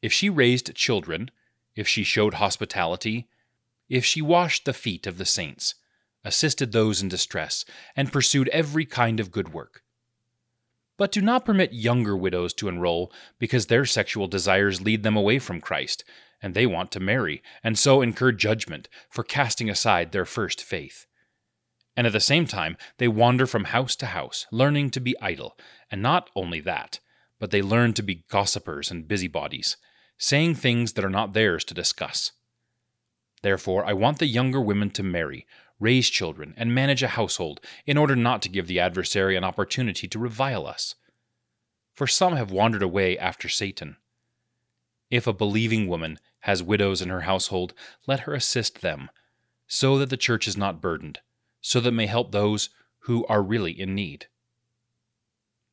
If 0.02 0.12
she 0.12 0.30
raised 0.30 0.76
children, 0.76 1.32
if 1.76 1.88
she 1.88 2.04
showed 2.04 2.36
hospitality, 2.36 3.30
if 3.90 4.06
she 4.06 4.22
washed 4.22 4.66
the 4.66 4.74
feet 4.74 5.08
of 5.08 5.18
the 5.18 5.26
saints, 5.26 5.76
assisted 6.24 6.72
those 6.72 7.02
in 7.02 7.08
distress, 7.08 7.66
and 7.96 8.12
pursued 8.12 8.50
every 8.50 8.86
kind 8.86 9.20
of 9.20 9.32
good 9.32 9.54
work. 9.54 9.81
But 11.02 11.12
do 11.12 11.20
not 11.20 11.46
permit 11.46 11.74
younger 11.74 12.16
widows 12.16 12.54
to 12.54 12.68
enroll 12.68 13.12
because 13.40 13.66
their 13.66 13.88
sexual 13.88 14.28
desires 14.28 14.82
lead 14.82 15.02
them 15.02 15.18
away 15.18 15.40
from 15.40 15.60
Christ, 15.60 16.04
and 16.44 16.54
they 16.54 16.68
want 16.68 16.92
to 16.92 17.00
marry, 17.00 17.42
and 17.64 17.76
so 17.76 18.04
incur 18.04 18.34
judgment 18.34 18.88
for 19.10 19.24
casting 19.24 19.68
aside 19.68 20.12
their 20.12 20.26
first 20.26 20.62
faith. 20.64 21.08
And 21.98 22.06
at 22.06 22.14
the 22.14 22.20
same 22.20 22.46
time, 22.46 22.78
they 23.00 23.08
wander 23.08 23.48
from 23.48 23.64
house 23.64 23.96
to 23.96 24.06
house, 24.06 24.46
learning 24.52 24.92
to 24.92 25.00
be 25.00 25.20
idle, 25.20 25.58
and 25.90 26.04
not 26.04 26.30
only 26.36 26.60
that, 26.60 27.00
but 27.40 27.50
they 27.50 27.64
learn 27.64 27.94
to 27.94 28.04
be 28.04 28.24
gossipers 28.30 28.92
and 28.92 29.08
busybodies, 29.08 29.78
saying 30.20 30.54
things 30.54 30.94
that 30.94 31.04
are 31.04 31.10
not 31.10 31.34
theirs 31.34 31.64
to 31.64 31.74
discuss. 31.74 32.32
Therefore, 33.42 33.84
I 33.88 33.94
want 33.94 34.20
the 34.20 34.28
younger 34.28 34.62
women 34.62 34.92
to 34.92 35.02
marry, 35.02 35.48
raise 35.82 36.10
children, 36.10 36.54
and 36.56 36.74
manage 36.74 37.04
a 37.04 37.10
household, 37.10 37.60
in 37.86 37.98
order 37.98 38.16
not 38.16 38.42
to 38.44 38.50
give 38.50 38.68
the 38.68 38.80
adversary 38.80 39.36
an 39.36 39.44
opportunity 39.44 40.08
to 40.08 40.20
revile 40.20 40.66
us. 40.66 40.96
For 41.94 42.08
some 42.08 42.36
have 42.36 42.52
wandered 42.52 42.84
away 42.84 43.18
after 43.18 43.50
Satan. 43.50 43.98
If 45.10 45.28
a 45.28 45.34
believing 45.34 45.88
woman 45.88 46.20
has 46.42 46.64
widows 46.64 47.02
in 47.02 47.10
her 47.10 47.22
household, 47.22 47.74
let 48.08 48.22
her 48.22 48.34
assist 48.34 48.82
them, 48.82 49.10
so 49.68 49.98
that 49.98 50.10
the 50.10 50.18
church 50.18 50.48
is 50.48 50.56
not 50.56 50.82
burdened, 50.82 51.20
so 51.60 51.80
that 51.82 51.92
may 51.92 52.06
help 52.06 52.32
those 52.32 52.70
who 53.06 53.26
are 53.26 53.42
really 53.42 53.78
in 53.78 53.94
need. 53.94 54.28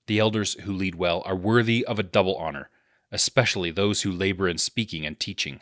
The 0.07 0.19
elders 0.19 0.55
who 0.62 0.73
lead 0.73 0.95
well 0.95 1.23
are 1.27 1.37
worthy 1.37 1.85
of 1.85 1.99
a 1.99 2.03
double 2.03 2.35
honor, 2.37 2.71
especially 3.12 3.71
those 3.71 4.03
who 4.03 4.11
labor 4.11 4.49
in 4.49 4.59
speaking 4.59 5.05
and 5.05 5.21
teaching. 5.21 5.61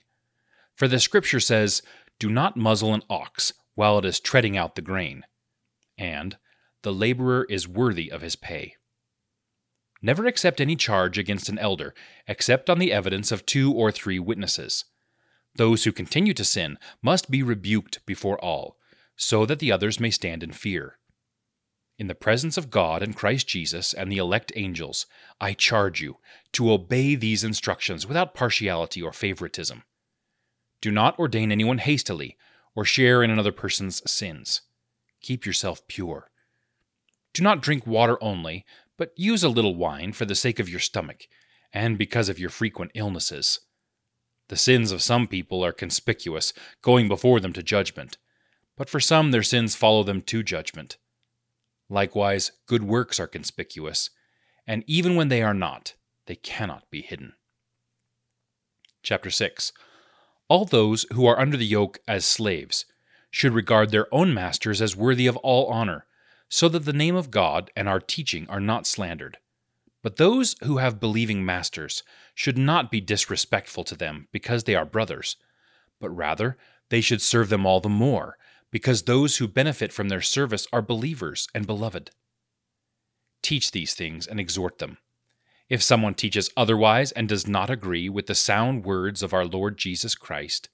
For 0.74 0.86
the 0.86 1.00
Scripture 1.00 1.40
says, 1.40 1.82
Do 2.18 2.30
not 2.30 2.56
muzzle 2.56 2.94
an 2.94 3.02
ox 3.10 3.52
while 3.76 3.98
it 3.98 4.04
is 4.04 4.18
treading 4.18 4.56
out 4.56 4.74
the 4.74 4.82
grain, 4.82 5.22
and 5.96 6.36
the 6.82 6.92
laborer 6.92 7.46
is 7.48 7.68
worthy 7.68 8.10
of 8.10 8.22
his 8.22 8.34
pay. 8.34 8.74
Never 10.02 10.26
accept 10.26 10.60
any 10.60 10.76
charge 10.76 11.18
against 11.18 11.48
an 11.48 11.58
elder 11.58 11.94
except 12.26 12.68
on 12.68 12.78
the 12.78 12.92
evidence 12.92 13.30
of 13.30 13.46
two 13.46 13.72
or 13.72 13.92
three 13.92 14.18
witnesses. 14.18 14.84
Those 15.54 15.84
who 15.84 15.92
continue 15.92 16.34
to 16.34 16.44
sin 16.44 16.78
must 17.02 17.30
be 17.30 17.42
rebuked 17.42 18.04
before 18.04 18.42
all, 18.44 18.76
so 19.16 19.46
that 19.46 19.58
the 19.58 19.72
others 19.72 20.00
may 20.00 20.10
stand 20.10 20.42
in 20.42 20.52
fear. 20.52 20.98
In 21.98 22.08
the 22.08 22.14
presence 22.14 22.58
of 22.58 22.70
God 22.70 23.02
and 23.02 23.16
Christ 23.16 23.48
Jesus 23.48 23.94
and 23.94 24.12
the 24.12 24.18
elect 24.18 24.52
angels, 24.54 25.06
I 25.40 25.54
charge 25.54 26.02
you 26.02 26.18
to 26.52 26.70
obey 26.70 27.14
these 27.14 27.42
instructions 27.42 28.06
without 28.06 28.34
partiality 28.34 29.00
or 29.00 29.12
favoritism. 29.12 29.82
Do 30.82 30.90
not 30.90 31.18
ordain 31.18 31.50
anyone 31.50 31.78
hastily 31.78 32.36
or 32.76 32.84
share 32.84 33.22
in 33.22 33.30
another 33.30 33.50
person's 33.50 34.08
sins. 34.08 34.60
Keep 35.22 35.46
yourself 35.46 35.88
pure. 35.88 36.30
Do 37.32 37.42
not 37.42 37.62
drink 37.62 37.86
water 37.86 38.22
only, 38.22 38.64
but 38.96 39.12
use 39.16 39.42
a 39.42 39.48
little 39.48 39.74
wine 39.74 40.12
for 40.12 40.24
the 40.26 40.34
sake 40.34 40.60
of 40.60 40.68
your 40.68 40.78
stomach, 40.78 41.26
and 41.72 41.98
because 41.98 42.28
of 42.28 42.38
your 42.38 42.50
frequent 42.50 42.92
illnesses. 42.94 43.60
The 44.48 44.56
sins 44.56 44.92
of 44.92 45.02
some 45.02 45.26
people 45.26 45.64
are 45.64 45.72
conspicuous, 45.72 46.52
going 46.82 47.08
before 47.08 47.40
them 47.40 47.52
to 47.54 47.62
judgment, 47.62 48.18
but 48.76 48.88
for 48.88 49.00
some 49.00 49.30
their 49.30 49.42
sins 49.42 49.74
follow 49.74 50.02
them 50.02 50.22
to 50.22 50.42
judgment. 50.42 50.98
Likewise, 51.88 52.52
good 52.66 52.84
works 52.84 53.18
are 53.18 53.26
conspicuous, 53.26 54.10
and 54.66 54.84
even 54.86 55.16
when 55.16 55.28
they 55.28 55.42
are 55.42 55.54
not, 55.54 55.94
they 56.26 56.36
cannot 56.36 56.88
be 56.90 57.02
hidden. 57.02 57.32
Chapter 59.02 59.30
6 59.30 59.72
all 60.48 60.64
those 60.64 61.04
who 61.12 61.26
are 61.26 61.38
under 61.38 61.56
the 61.56 61.66
yoke 61.66 61.98
as 62.06 62.24
slaves 62.24 62.84
should 63.30 63.52
regard 63.52 63.90
their 63.90 64.12
own 64.14 64.32
masters 64.32 64.80
as 64.80 64.96
worthy 64.96 65.26
of 65.26 65.36
all 65.38 65.66
honor, 65.66 66.06
so 66.48 66.68
that 66.68 66.84
the 66.84 66.92
name 66.92 67.16
of 67.16 67.30
God 67.30 67.70
and 67.76 67.88
our 67.88 68.00
teaching 68.00 68.48
are 68.48 68.60
not 68.60 68.86
slandered. 68.86 69.38
But 70.02 70.16
those 70.16 70.54
who 70.62 70.78
have 70.78 71.00
believing 71.00 71.44
masters 71.44 72.02
should 72.34 72.56
not 72.56 72.90
be 72.90 73.00
disrespectful 73.00 73.82
to 73.84 73.96
them 73.96 74.28
because 74.30 74.64
they 74.64 74.76
are 74.76 74.86
brothers, 74.86 75.36
but 76.00 76.10
rather 76.10 76.56
they 76.90 77.00
should 77.00 77.20
serve 77.20 77.48
them 77.48 77.66
all 77.66 77.80
the 77.80 77.88
more, 77.88 78.38
because 78.70 79.02
those 79.02 79.38
who 79.38 79.48
benefit 79.48 79.92
from 79.92 80.08
their 80.08 80.20
service 80.20 80.68
are 80.72 80.82
believers 80.82 81.48
and 81.54 81.66
beloved. 81.66 82.10
Teach 83.42 83.72
these 83.72 83.94
things 83.94 84.26
and 84.26 84.38
exhort 84.38 84.78
them. 84.78 84.98
If 85.68 85.82
someone 85.82 86.14
teaches 86.14 86.50
otherwise 86.56 87.10
and 87.12 87.28
does 87.28 87.46
not 87.46 87.70
agree 87.70 88.08
with 88.08 88.26
the 88.26 88.34
sound 88.34 88.84
words 88.84 89.22
of 89.22 89.34
our 89.34 89.44
Lord 89.44 89.76
Jesus 89.76 90.14
Christ, 90.14 90.68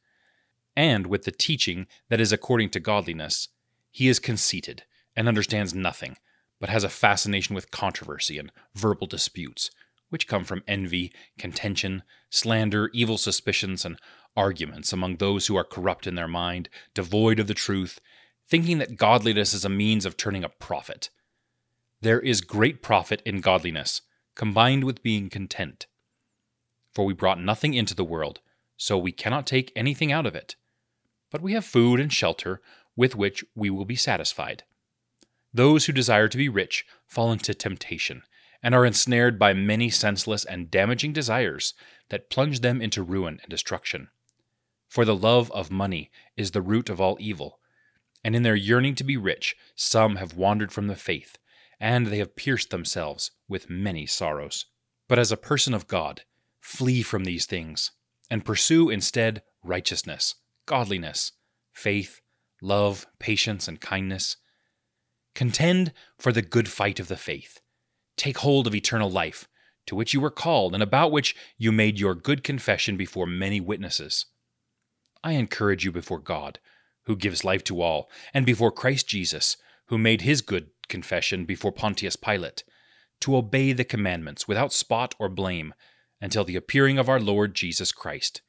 and 0.77 1.07
with 1.07 1.25
the 1.25 1.33
teaching 1.33 1.87
that 2.09 2.21
is 2.21 2.33
according 2.33 2.71
to 2.71 2.81
godliness, 2.81 3.49
he 3.91 4.09
is 4.09 4.19
conceited 4.19 4.85
and 5.17 5.29
understands 5.29 5.75
nothing, 5.75 6.19
but 6.61 6.69
has 6.69 6.85
a 6.85 6.91
fascination 6.91 7.55
with 7.55 7.71
controversy 7.71 8.39
and 8.39 8.53
verbal 8.75 9.07
disputes, 9.07 9.71
which 10.11 10.29
come 10.29 10.45
from 10.45 10.63
envy, 10.69 11.11
contention, 11.39 12.03
slander, 12.29 12.91
evil 12.93 13.17
suspicions, 13.17 13.85
and 13.87 13.99
arguments 14.37 14.93
among 14.93 15.17
those 15.17 15.47
who 15.47 15.57
are 15.57 15.65
corrupt 15.65 16.07
in 16.07 16.17
their 16.17 16.29
mind, 16.29 16.69
devoid 16.95 17.39
of 17.41 17.47
the 17.47 17.55
truth, 17.55 17.99
thinking 18.47 18.77
that 18.79 18.97
godliness 18.97 19.55
is 19.55 19.65
a 19.65 19.71
means 19.71 20.05
of 20.05 20.19
turning 20.19 20.45
a 20.45 20.51
profit. 20.51 21.09
There 22.03 22.21
is 22.21 22.43
great 22.43 22.83
profit 22.83 23.23
in 23.25 23.41
godliness 23.41 24.03
combined 24.35 24.85
with 24.85 25.03
being 25.03 25.29
content. 25.29 25.87
For 26.93 27.05
we 27.05 27.15
brought 27.15 27.41
nothing 27.41 27.75
into 27.75 27.95
the 27.95 28.05
world, 28.05 28.41
so 28.77 28.99
we 28.99 29.13
cannot 29.13 29.47
take 29.47 29.73
anything 29.75 30.13
out 30.13 30.27
of 30.27 30.35
it. 30.35 30.57
But 31.31 31.41
we 31.41 31.53
have 31.53 31.65
food 31.65 32.01
and 32.01 32.13
shelter 32.13 32.61
with 32.97 33.17
which 33.17 33.45
we 33.55 33.71
will 33.71 33.85
be 33.85 33.97
satisfied. 33.97 34.65
Those 35.55 35.87
who 35.87 35.93
desire 35.93 36.29
to 36.29 36.37
be 36.37 36.49
rich 36.49 36.85
fall 37.07 37.33
into 37.33 37.55
temptation 37.55 38.23
and 38.63 38.75
are 38.75 38.87
ensnared 38.87 39.39
by 39.39 39.53
many 39.53 39.91
senseless 39.91 40.45
and 40.45 40.71
damaging 40.71 41.13
desires 41.13 41.75
that 42.11 42.31
plunge 42.31 42.61
them 42.61 42.81
into 42.81 43.03
ruin 43.03 43.39
and 43.43 43.51
destruction. 43.51 44.09
For 44.89 45.05
the 45.05 45.17
love 45.17 45.51
of 45.53 45.71
money 45.71 46.11
is 46.37 46.51
the 46.51 46.63
root 46.63 46.89
of 46.89 47.01
all 47.01 47.17
evil, 47.19 47.59
and 48.23 48.37
in 48.37 48.43
their 48.43 48.55
yearning 48.55 48.95
to 48.97 49.05
be 49.05 49.17
rich, 49.17 49.57
some 49.75 50.17
have 50.17 50.35
wandered 50.37 50.71
from 50.71 50.87
the 50.87 50.97
faith 50.97 51.39
and 51.83 52.07
they 52.07 52.19
have 52.19 52.37
pierced 52.37 52.71
themselves 52.71 53.33
with 53.49 53.69
many 53.69 54.07
sorrows. 54.07 54.67
But 55.09 55.19
as 55.19 55.33
a 55.33 55.37
person 55.37 55.75
of 55.75 55.89
God, 55.89 56.23
flee 56.61 57.03
from 57.03 57.25
these 57.25 57.45
things, 57.45 57.91
and 58.31 58.45
pursue 58.45 58.89
instead 58.89 59.43
righteousness, 59.65 60.37
godliness, 60.65 61.33
faith, 61.73 62.21
love, 62.63 63.05
patience, 63.19 63.67
and 63.67 63.81
kindness. 63.81 64.37
Contend 65.35 65.93
for 66.19 66.31
the 66.31 66.41
good 66.41 66.69
fight 66.69 67.01
of 67.01 67.09
the 67.09 67.17
faith. 67.17 67.61
Take 68.17 68.39
hold 68.39 68.69
of 68.69 68.77
eternal 68.77 69.11
life, 69.11 69.49
to 69.87 69.97
which 69.97 70.15
you 70.15 70.21
were 70.21 70.31
called, 70.31 70.75
and 70.75 70.85
about 70.85 71.11
which 71.11 71.35
you 71.59 71.73
made 71.73 71.99
your 71.99 72.15
good 72.15 72.45
confession 72.45 72.97
before 72.97 73.27
many 73.27 73.61
witnesses. 73.61 74.27
I 75.25 75.33
encourage 75.33 75.85
you 75.85 75.91
before 75.91 76.21
God, 76.21 76.61
who 77.07 77.17
gives 77.17 77.45
life 77.45 77.65
to 77.65 77.83
all, 77.83 78.09
and 78.33 78.47
before 78.47 78.71
Christ 78.71 79.09
Jesus, 79.09 79.57
who 79.87 79.99
made 79.99 80.21
his 80.21 80.43
good 80.43 80.69
confession 80.93 81.47
before 81.47 81.73
Pontius 81.73 82.17
Pilate, 82.17 82.65
to 83.19 83.35
obey 83.35 83.73
the 83.73 83.83
commandments 83.83 84.47
without 84.47 84.75
spot 84.75 85.15
or 85.19 85.31
blame 85.31 85.73
until 86.21 86.45
the 86.45 86.55
appearing 86.55 86.99
of 86.99 87.09
our 87.09 87.19
Lord 87.19 87.55
Jesus 87.55 87.93
Christ, 87.93 88.43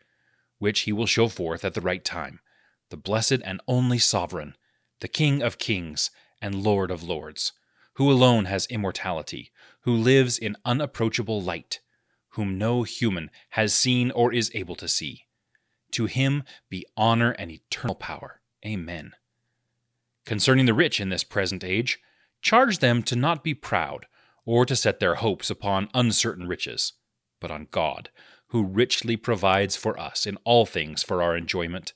which 0.59 0.81
he 0.81 0.91
will 0.91 1.05
show 1.05 1.29
forth 1.29 1.63
at 1.63 1.73
the 1.73 1.81
right 1.81 2.03
time, 2.03 2.41
the 2.89 2.97
blessed 2.97 3.39
and 3.45 3.61
only 3.65 3.97
sovereign, 3.97 4.55
the 4.99 5.07
King 5.07 5.41
of 5.41 5.57
kings 5.57 6.11
and 6.41 6.63
Lord 6.63 6.91
of 6.91 7.01
lords, 7.01 7.53
who 7.93 8.11
alone 8.11 8.43
has 8.45 8.65
immortality, 8.65 9.51
who 9.81 9.95
lives 9.95 10.37
in 10.37 10.57
unapproachable 10.65 11.41
light, 11.41 11.79
whom 12.31 12.57
no 12.57 12.83
human 12.83 13.31
has 13.51 13.73
seen 13.73 14.11
or 14.11 14.33
is 14.33 14.51
able 14.53 14.75
to 14.75 14.89
see. 14.89 15.27
To 15.91 16.07
him 16.07 16.43
be 16.69 16.85
honor 16.97 17.31
and 17.31 17.49
eternal 17.49 17.95
power. 17.95 18.41
Amen. 18.65 19.13
Concerning 20.25 20.65
the 20.65 20.73
rich 20.73 20.99
in 20.99 21.07
this 21.07 21.23
present 21.23 21.63
age, 21.63 21.99
charge 22.43 22.79
them 22.79 23.01
to 23.01 23.15
not 23.15 23.43
be 23.43 23.53
proud, 23.53 24.05
or 24.45 24.65
to 24.65 24.75
set 24.75 24.99
their 24.99 25.15
hopes 25.15 25.49
upon 25.49 25.89
uncertain 25.93 26.45
riches, 26.45 26.93
but 27.39 27.49
on 27.49 27.67
God, 27.71 28.09
who 28.47 28.63
richly 28.63 29.15
provides 29.15 29.75
for 29.75 29.99
us 29.99 30.27
in 30.27 30.37
all 30.43 30.65
things 30.65 31.01
for 31.01 31.23
our 31.23 31.35
enjoyment. 31.35 31.93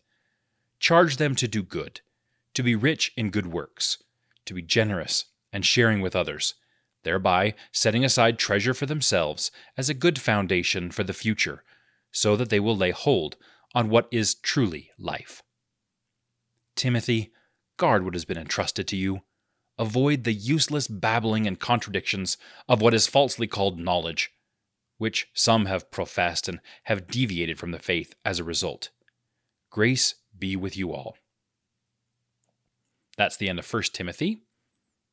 Charge 0.80 1.18
them 1.18 1.36
to 1.36 1.48
do 1.48 1.62
good, 1.62 2.00
to 2.54 2.64
be 2.64 2.76
rich 2.76 3.12
in 3.18 3.30
good 3.30 3.48
works, 3.48 4.02
to 4.46 4.54
be 4.54 4.62
generous 4.62 5.26
and 5.52 5.66
sharing 5.66 6.00
with 6.00 6.16
others, 6.16 6.56
thereby 7.04 7.54
setting 7.74 8.06
aside 8.06 8.40
treasure 8.40 8.74
for 8.74 8.86
themselves 8.86 9.52
as 9.76 9.90
a 9.90 9.94
good 9.94 10.20
foundation 10.20 10.90
for 10.92 11.04
the 11.04 11.14
future, 11.14 11.64
so 12.12 12.38
that 12.38 12.50
they 12.50 12.60
will 12.60 12.76
lay 12.76 12.92
hold 12.92 13.36
on 13.76 13.90
what 13.90 14.08
is 14.12 14.34
truly 14.34 14.92
life. 14.98 15.44
Timothy, 16.76 17.34
guard 17.76 18.06
what 18.06 18.14
has 18.14 18.26
been 18.26 18.38
entrusted 18.38 18.88
to 18.88 18.96
you 18.96 19.22
avoid 19.78 20.24
the 20.24 20.34
useless 20.34 20.88
babbling 20.88 21.48
and 21.48 21.60
contradictions 21.60 22.38
of 22.68 22.82
what 22.82 22.94
is 22.94 23.08
falsely 23.08 23.48
called 23.48 23.80
knowledge, 23.80 24.32
which 24.98 25.28
some 25.34 25.66
have 25.66 25.92
professed 25.92 26.48
and 26.48 26.60
have 26.84 27.08
deviated 27.08 27.60
from 27.60 27.72
the 27.72 27.80
faith 27.80 28.16
as 28.26 28.40
a 28.40 28.44
result. 28.44 28.90
Grace 29.70 30.16
be 30.38 30.56
with 30.56 30.78
you 30.78 30.94
all. 30.94 31.18
That's 33.18 33.38
the 33.38 33.50
end 33.50 33.60
of 33.60 33.72
1 33.72 33.84
Timothy. 33.94 34.44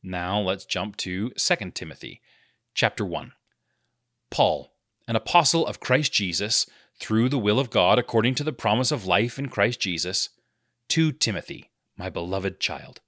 Now 0.02 0.38
let's 0.40 0.64
jump 0.64 0.96
to 0.98 1.30
2 1.30 1.70
Timothy, 1.70 2.20
chapter 2.74 3.04
1. 3.04 3.32
Paul, 4.30 4.72
an 5.08 5.16
apostle 5.16 5.66
of 5.66 5.80
Christ 5.80 6.12
Jesus, 6.12 6.66
through 6.98 7.28
the 7.28 7.38
will 7.38 7.58
of 7.58 7.70
God, 7.70 7.98
according 7.98 8.34
to 8.36 8.44
the 8.44 8.52
promise 8.52 8.92
of 8.92 9.06
life 9.06 9.38
in 9.38 9.48
Christ 9.48 9.80
Jesus, 9.80 10.28
to 10.88 11.12
Timothy, 11.12 11.70
my 11.96 12.10
beloved 12.10 12.60
child. 12.60 13.00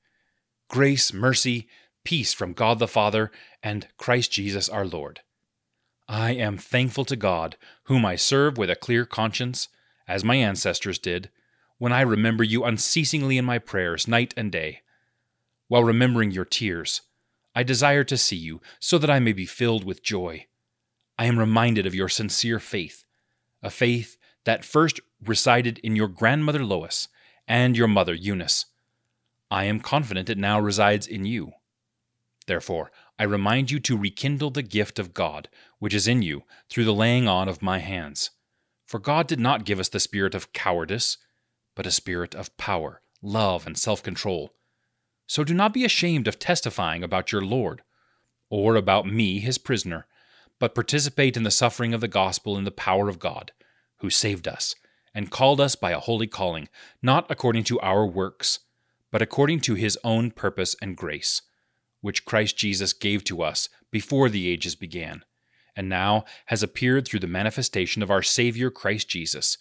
Grace, 0.69 1.13
mercy, 1.13 1.69
peace 2.05 2.35
from 2.35 2.53
God 2.53 2.79
the 2.79 2.89
Father 2.89 3.31
and 3.63 3.87
Christ 3.97 4.33
Jesus 4.33 4.69
our 4.69 4.85
Lord. 4.85 5.21
I 6.09 6.33
am 6.33 6.59
thankful 6.59 7.05
to 7.07 7.17
God, 7.17 7.57
whom 7.85 8.05
I 8.05 8.17
serve 8.17 8.59
with 8.59 8.71
a 8.71 8.77
clear 8.77 9.05
conscience, 9.05 9.69
as 10.09 10.25
my 10.25 10.37
ancestors 10.37 10.99
did, 10.99 11.31
when 11.79 11.93
I 11.93 12.01
remember 12.01 12.45
you 12.45 12.65
unceasingly 12.65 13.39
in 13.39 13.45
my 13.45 13.59
prayers 13.59 14.09
night 14.09 14.35
and 14.37 14.51
day. 14.51 14.83
While 15.69 15.85
remembering 15.85 16.31
your 16.31 16.45
tears, 16.45 17.03
I 17.55 17.63
desire 17.63 18.05
to 18.05 18.17
see 18.17 18.37
you 18.37 18.61
so 18.81 18.99
that 18.99 19.11
I 19.11 19.19
may 19.19 19.33
be 19.33 19.47
filled 19.47 19.85
with 19.85 20.03
joy. 20.03 20.47
I 21.19 21.27
am 21.27 21.39
reminded 21.39 21.87
of 21.87 21.95
your 21.95 22.09
sincere 22.09 22.59
faith, 22.61 23.05
a 23.63 23.71
faith 23.71 24.17
that 24.45 24.65
first 24.65 25.01
resided 25.25 25.79
in 25.79 25.97
your 25.97 26.09
grandmother 26.09 26.65
Lois 26.65 27.09
and 27.49 27.77
your 27.77 27.89
mother 27.89 28.15
Eunice. 28.15 28.67
I 29.51 29.65
am 29.65 29.81
confident 29.81 30.29
it 30.29 30.39
now 30.39 30.59
resides 30.59 31.07
in 31.07 31.25
you. 31.25 31.53
Therefore, 32.47 32.91
I 33.19 33.25
remind 33.25 33.71
you 33.71 33.81
to 33.81 33.97
rekindle 33.97 34.51
the 34.51 34.63
gift 34.63 34.99
of 34.99 35.15
God, 35.15 35.49
which 35.79 35.95
is 35.95 36.07
in 36.09 36.23
you, 36.23 36.45
through 36.69 36.85
the 36.85 36.95
laying 36.95 37.29
on 37.29 37.49
of 37.49 37.63
my 37.63 37.79
hands. 37.79 38.31
For 38.87 39.01
God 39.01 39.27
did 39.27 39.41
not 39.41 39.65
give 39.65 39.81
us 39.81 39.89
the 39.89 40.01
spirit 40.01 40.35
of 40.35 40.53
cowardice, 40.53 41.19
but 41.75 41.87
a 41.87 41.91
spirit 41.91 42.35
of 42.35 42.57
power, 42.57 43.03
love, 43.21 43.67
and 43.67 43.77
self 43.77 44.03
control. 44.03 44.53
So 45.27 45.43
do 45.43 45.55
not 45.55 45.75
be 45.75 45.85
ashamed 45.85 46.29
of 46.29 46.39
testifying 46.39 47.03
about 47.03 47.33
your 47.33 47.43
Lord, 47.43 47.83
or 48.49 48.77
about 48.77 49.07
me, 49.07 49.41
his 49.41 49.59
prisoner, 49.59 50.07
but 50.61 50.75
participate 50.75 51.37
in 51.37 51.43
the 51.43 51.51
suffering 51.51 51.93
of 51.93 52.01
the 52.01 52.09
gospel 52.09 52.57
in 52.57 52.65
the 52.65 52.71
power 52.71 53.09
of 53.09 53.19
God, 53.19 53.53
who 53.99 54.11
saved 54.11 54.47
us, 54.47 54.77
and 55.15 55.31
called 55.31 55.61
us 55.61 55.75
by 55.75 55.91
a 55.91 56.01
holy 56.01 56.29
calling, 56.29 56.69
not 57.03 57.27
according 57.29 57.65
to 57.65 57.81
our 57.81 58.07
works, 58.07 58.61
but 59.11 59.23
according 59.23 59.61
to 59.61 59.75
his 59.75 59.99
own 60.05 60.31
purpose 60.31 60.75
and 60.81 60.97
grace 60.97 61.43
which 62.01 62.25
Christ 62.25 62.57
Jesus 62.57 62.93
gave 62.93 63.25
to 63.25 63.43
us 63.43 63.69
before 63.91 64.29
the 64.29 64.49
ages 64.49 64.77
began, 64.77 65.25
and 65.75 65.89
now 65.89 66.25
has 66.47 66.63
appeared 66.63 67.07
through 67.07 67.19
the 67.21 67.27
manifestation 67.27 68.03
of 68.03 68.11
our 68.11 68.23
Savior 68.23 68.71
Christ 68.71 69.09
Jesus, 69.09 69.59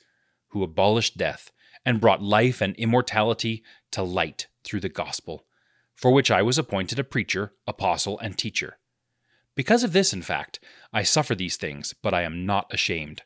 who 0.50 0.62
abolished 0.62 1.18
death 1.18 1.52
and 1.86 2.00
brought 2.00 2.22
life 2.22 2.62
and 2.62 2.75
immortality 2.75 3.64
to 3.92 4.04
light 4.04 4.48
through 4.64 4.80
the 4.80 4.90
gospel, 4.90 5.46
for 5.96 6.12
which 6.12 6.30
I 6.30 6.42
was 6.42 6.58
appointed 6.58 7.00
a 7.00 7.04
preacher, 7.04 7.54
apostle, 7.66 8.20
and 8.20 8.38
teacher. 8.38 8.78
Because 9.56 9.84
of 9.84 9.94
this, 9.94 10.14
in 10.14 10.22
fact, 10.22 10.60
I 10.92 11.04
suffer 11.04 11.34
these 11.34 11.58
things, 11.58 11.96
but 12.02 12.14
I 12.14 12.24
am 12.24 12.46
not 12.46 12.72
ashamed. 12.72 13.24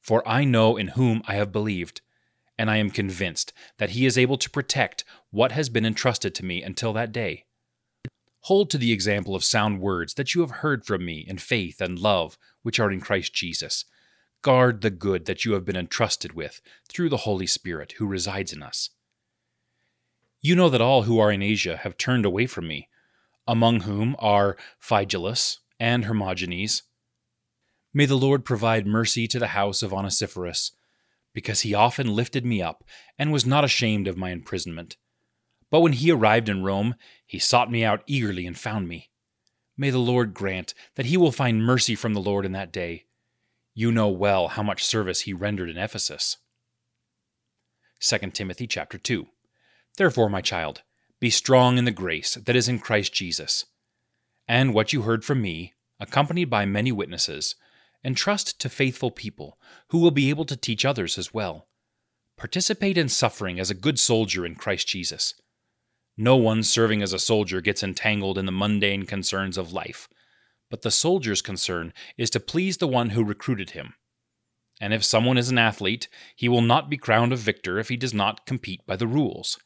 For 0.00 0.26
I 0.28 0.44
know 0.44 0.76
in 0.76 0.88
whom 0.88 1.22
I 1.26 1.34
have 1.34 1.50
believed, 1.50 2.02
and 2.60 2.70
I 2.70 2.76
am 2.76 2.90
convinced 2.90 3.54
that 3.78 3.90
he 3.90 4.04
is 4.04 4.18
able 4.18 4.36
to 4.36 4.50
protect 4.50 5.02
what 5.30 5.52
has 5.52 5.70
been 5.70 5.86
entrusted 5.86 6.34
to 6.34 6.44
me 6.44 6.62
until 6.62 6.92
that 6.92 7.10
day. 7.10 7.46
Hold 8.42 8.68
to 8.68 8.76
the 8.76 8.92
example 8.92 9.34
of 9.34 9.42
sound 9.42 9.80
words 9.80 10.12
that 10.14 10.34
you 10.34 10.42
have 10.42 10.50
heard 10.50 10.84
from 10.84 11.02
me 11.02 11.24
in 11.26 11.38
faith 11.38 11.80
and 11.80 11.98
love 11.98 12.36
which 12.60 12.78
are 12.78 12.92
in 12.92 13.00
Christ 13.00 13.32
Jesus. 13.32 13.86
Guard 14.42 14.82
the 14.82 14.90
good 14.90 15.24
that 15.24 15.46
you 15.46 15.54
have 15.54 15.64
been 15.64 15.74
entrusted 15.74 16.34
with 16.34 16.60
through 16.86 17.08
the 17.08 17.24
Holy 17.24 17.46
Spirit 17.46 17.92
who 17.92 18.04
resides 18.04 18.52
in 18.52 18.62
us. 18.62 18.90
You 20.42 20.54
know 20.54 20.68
that 20.68 20.82
all 20.82 21.04
who 21.04 21.18
are 21.18 21.32
in 21.32 21.40
Asia 21.40 21.78
have 21.78 21.96
turned 21.96 22.26
away 22.26 22.46
from 22.46 22.68
me, 22.68 22.90
among 23.48 23.80
whom 23.80 24.14
are 24.18 24.58
Phygelus 24.78 25.60
and 25.78 26.04
Hermogenes. 26.04 26.82
May 27.94 28.04
the 28.04 28.18
Lord 28.18 28.44
provide 28.44 28.86
mercy 28.86 29.26
to 29.28 29.38
the 29.38 29.48
house 29.48 29.82
of 29.82 29.94
Onesiphorus, 29.94 30.72
because 31.32 31.60
he 31.60 31.74
often 31.74 32.14
lifted 32.14 32.44
me 32.44 32.60
up 32.62 32.84
and 33.18 33.32
was 33.32 33.46
not 33.46 33.64
ashamed 33.64 34.08
of 34.08 34.16
my 34.16 34.30
imprisonment. 34.30 34.96
But 35.70 35.80
when 35.80 35.92
he 35.92 36.10
arrived 36.10 36.48
in 36.48 36.64
Rome, 36.64 36.94
he 37.26 37.38
sought 37.38 37.70
me 37.70 37.84
out 37.84 38.02
eagerly 38.06 38.46
and 38.46 38.58
found 38.58 38.88
me. 38.88 39.10
May 39.76 39.90
the 39.90 39.98
Lord 39.98 40.34
grant 40.34 40.74
that 40.96 41.06
he 41.06 41.16
will 41.16 41.32
find 41.32 41.64
mercy 41.64 41.94
from 41.94 42.12
the 42.12 42.20
Lord 42.20 42.44
in 42.44 42.52
that 42.52 42.72
day. 42.72 43.04
You 43.74 43.92
know 43.92 44.08
well 44.08 44.48
how 44.48 44.62
much 44.62 44.84
service 44.84 45.22
he 45.22 45.32
rendered 45.32 45.70
in 45.70 45.78
Ephesus. 45.78 46.36
2 48.00 48.18
Timothy 48.30 48.66
chapter 48.66 48.98
2. 48.98 49.26
Therefore, 49.96 50.28
my 50.28 50.40
child, 50.40 50.82
be 51.20 51.30
strong 51.30 51.78
in 51.78 51.84
the 51.84 51.90
grace 51.90 52.34
that 52.34 52.56
is 52.56 52.68
in 52.68 52.78
Christ 52.78 53.14
Jesus. 53.14 53.66
And 54.48 54.74
what 54.74 54.92
you 54.92 55.02
heard 55.02 55.24
from 55.24 55.40
me, 55.40 55.74
accompanied 56.00 56.50
by 56.50 56.64
many 56.64 56.90
witnesses, 56.90 57.54
entrust 58.04 58.60
to 58.60 58.68
faithful 58.68 59.10
people 59.10 59.58
who 59.88 59.98
will 59.98 60.10
be 60.10 60.30
able 60.30 60.44
to 60.46 60.56
teach 60.56 60.84
others 60.84 61.18
as 61.18 61.34
well. 61.34 61.68
Participate 62.36 62.96
in 62.96 63.08
suffering 63.08 63.60
as 63.60 63.70
a 63.70 63.74
good 63.74 63.98
soldier 63.98 64.46
in 64.46 64.54
Christ 64.54 64.88
Jesus. 64.88 65.34
No 66.16 66.36
one 66.36 66.62
serving 66.62 67.02
as 67.02 67.12
a 67.12 67.18
soldier 67.18 67.60
gets 67.60 67.82
entangled 67.82 68.38
in 68.38 68.46
the 68.46 68.52
mundane 68.52 69.04
concerns 69.04 69.58
of 69.58 69.72
life, 69.72 70.08
but 70.70 70.82
the 70.82 70.90
soldier's 70.90 71.42
concern 71.42 71.92
is 72.16 72.30
to 72.30 72.40
please 72.40 72.78
the 72.78 72.88
one 72.88 73.10
who 73.10 73.24
recruited 73.24 73.70
him. 73.70 73.94
And 74.80 74.94
if 74.94 75.04
someone 75.04 75.36
is 75.36 75.50
an 75.50 75.58
athlete, 75.58 76.08
he 76.34 76.48
will 76.48 76.62
not 76.62 76.88
be 76.88 76.96
crowned 76.96 77.32
a 77.32 77.36
victor 77.36 77.78
if 77.78 77.88
he 77.88 77.96
does 77.96 78.14
not 78.14 78.46
compete 78.46 78.86
by 78.86 78.96
the 78.96 79.06
rules. 79.06 79.58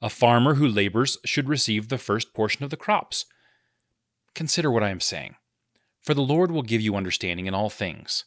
A 0.00 0.08
farmer 0.08 0.54
who 0.54 0.68
labors 0.68 1.18
should 1.24 1.48
receive 1.48 1.88
the 1.88 1.98
first 1.98 2.32
portion 2.32 2.62
of 2.62 2.70
the 2.70 2.76
crops. 2.76 3.24
Consider 4.34 4.70
what 4.70 4.84
I 4.84 4.90
am 4.90 5.00
saying, 5.00 5.34
for 6.08 6.14
the 6.14 6.22
Lord 6.22 6.50
will 6.50 6.62
give 6.62 6.80
you 6.80 6.96
understanding 6.96 7.44
in 7.44 7.52
all 7.52 7.68
things. 7.68 8.24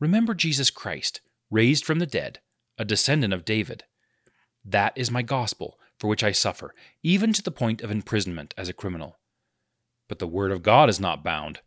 Remember 0.00 0.32
Jesus 0.32 0.70
Christ, 0.70 1.20
raised 1.50 1.84
from 1.84 1.98
the 1.98 2.06
dead, 2.06 2.38
a 2.78 2.86
descendant 2.86 3.34
of 3.34 3.44
David. 3.44 3.84
That 4.64 4.96
is 4.96 5.10
my 5.10 5.20
gospel 5.20 5.78
for 5.98 6.08
which 6.08 6.24
I 6.24 6.32
suffer, 6.32 6.74
even 7.02 7.34
to 7.34 7.42
the 7.42 7.50
point 7.50 7.82
of 7.82 7.90
imprisonment 7.90 8.54
as 8.56 8.70
a 8.70 8.72
criminal. 8.72 9.18
But 10.08 10.20
the 10.20 10.26
word 10.26 10.50
of 10.50 10.62
God 10.62 10.88
is 10.88 10.98
not 10.98 11.22
bound. 11.22 11.60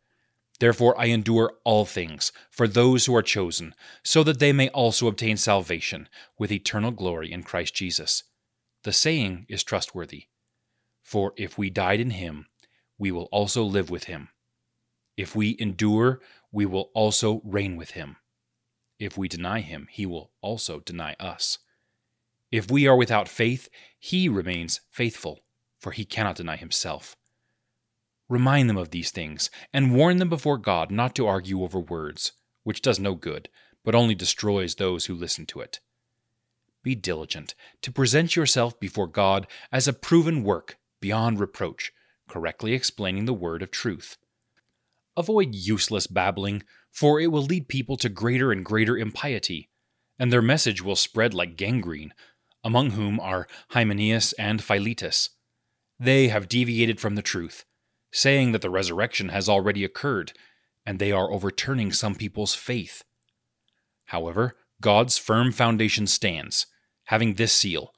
Therefore 0.59 0.99
I 0.99 1.05
endure 1.05 1.53
all 1.63 1.85
things 1.85 2.31
for 2.49 2.67
those 2.67 3.05
who 3.05 3.15
are 3.15 3.21
chosen, 3.21 3.75
so 4.03 4.23
that 4.23 4.39
they 4.39 4.51
may 4.51 4.69
also 4.69 5.05
obtain 5.05 5.37
salvation 5.37 6.09
with 6.39 6.51
eternal 6.51 6.89
glory 6.89 7.31
in 7.31 7.43
Christ 7.43 7.75
Jesus. 7.75 8.23
The 8.83 8.93
saying 8.93 9.45
is 9.47 9.63
trustworthy. 9.63 10.23
For 11.03 11.33
if 11.37 11.55
we 11.55 11.69
died 11.69 11.99
in 11.99 12.09
him, 12.09 12.47
we 12.97 13.11
will 13.11 13.29
also 13.31 13.61
live 13.63 13.91
with 13.91 14.05
him. 14.05 14.29
If 15.19 15.35
we 15.35 15.57
endure, 15.59 16.21
we 16.49 16.65
will 16.65 16.91
also 16.93 17.41
reign 17.43 17.75
with 17.75 17.91
him. 17.91 18.15
If 18.99 19.17
we 19.17 19.27
deny 19.27 19.59
him, 19.59 19.89
he 19.91 20.05
will 20.05 20.31
also 20.39 20.79
deny 20.79 21.17
us. 21.19 21.57
If 22.53 22.71
we 22.71 22.87
are 22.87 22.95
without 22.95 23.27
faith, 23.27 23.67
he 23.99 24.29
remains 24.29 24.79
faithful, 24.89 25.41
for 25.77 25.91
he 25.91 26.05
cannot 26.05 26.37
deny 26.37 26.55
himself. 26.55 27.17
Remind 28.29 28.69
them 28.69 28.77
of 28.77 28.91
these 28.91 29.11
things, 29.11 29.49
and 29.73 29.93
warn 29.93 30.19
them 30.19 30.29
before 30.29 30.57
God 30.57 30.89
not 30.89 31.15
to 31.15 31.27
argue 31.27 31.63
over 31.63 31.81
words, 31.81 32.31
which 32.63 32.81
does 32.81 32.97
no 32.97 33.13
good, 33.13 33.49
but 33.83 33.95
only 33.95 34.15
destroys 34.15 34.75
those 34.75 35.07
who 35.07 35.13
listen 35.13 35.45
to 35.47 35.59
it. 35.59 35.81
Be 36.81 36.95
diligent 36.95 37.55
to 37.81 37.91
present 37.91 38.37
yourself 38.37 38.79
before 38.79 39.07
God 39.07 39.47
as 39.69 39.85
a 39.85 39.91
proven 39.91 40.45
work 40.45 40.77
beyond 41.01 41.41
reproach, 41.41 41.91
correctly 42.29 42.71
explaining 42.71 43.25
the 43.25 43.33
word 43.33 43.61
of 43.61 43.69
truth. 43.69 44.15
Avoid 45.19 45.53
useless 45.53 46.07
babbling, 46.07 46.63
for 46.93 47.19
it 47.19 47.27
will 47.27 47.43
lead 47.43 47.67
people 47.67 47.97
to 47.97 48.07
greater 48.07 48.53
and 48.53 48.63
greater 48.63 48.97
impiety, 48.97 49.69
and 50.17 50.31
their 50.31 50.41
message 50.41 50.81
will 50.81 50.95
spread 50.95 51.33
like 51.33 51.57
gangrene, 51.57 52.13
among 52.63 52.91
whom 52.91 53.19
are 53.19 53.45
Hymenaeus 53.71 54.31
and 54.39 54.63
Philetus. 54.63 55.31
They 55.99 56.29
have 56.29 56.47
deviated 56.47 57.01
from 57.01 57.15
the 57.15 57.21
truth, 57.21 57.65
saying 58.13 58.53
that 58.53 58.61
the 58.61 58.69
resurrection 58.69 59.27
has 59.27 59.49
already 59.49 59.83
occurred, 59.83 60.31
and 60.85 60.99
they 60.99 61.11
are 61.11 61.29
overturning 61.29 61.91
some 61.91 62.15
people's 62.15 62.55
faith. 62.55 63.03
However, 64.05 64.55
God's 64.79 65.17
firm 65.17 65.51
foundation 65.51 66.07
stands, 66.07 66.65
having 67.07 67.33
this 67.33 67.51
seal 67.51 67.93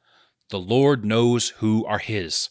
The 0.50 0.60
Lord 0.60 1.06
knows 1.06 1.50
who 1.60 1.86
are 1.86 2.00
his. 2.00 2.50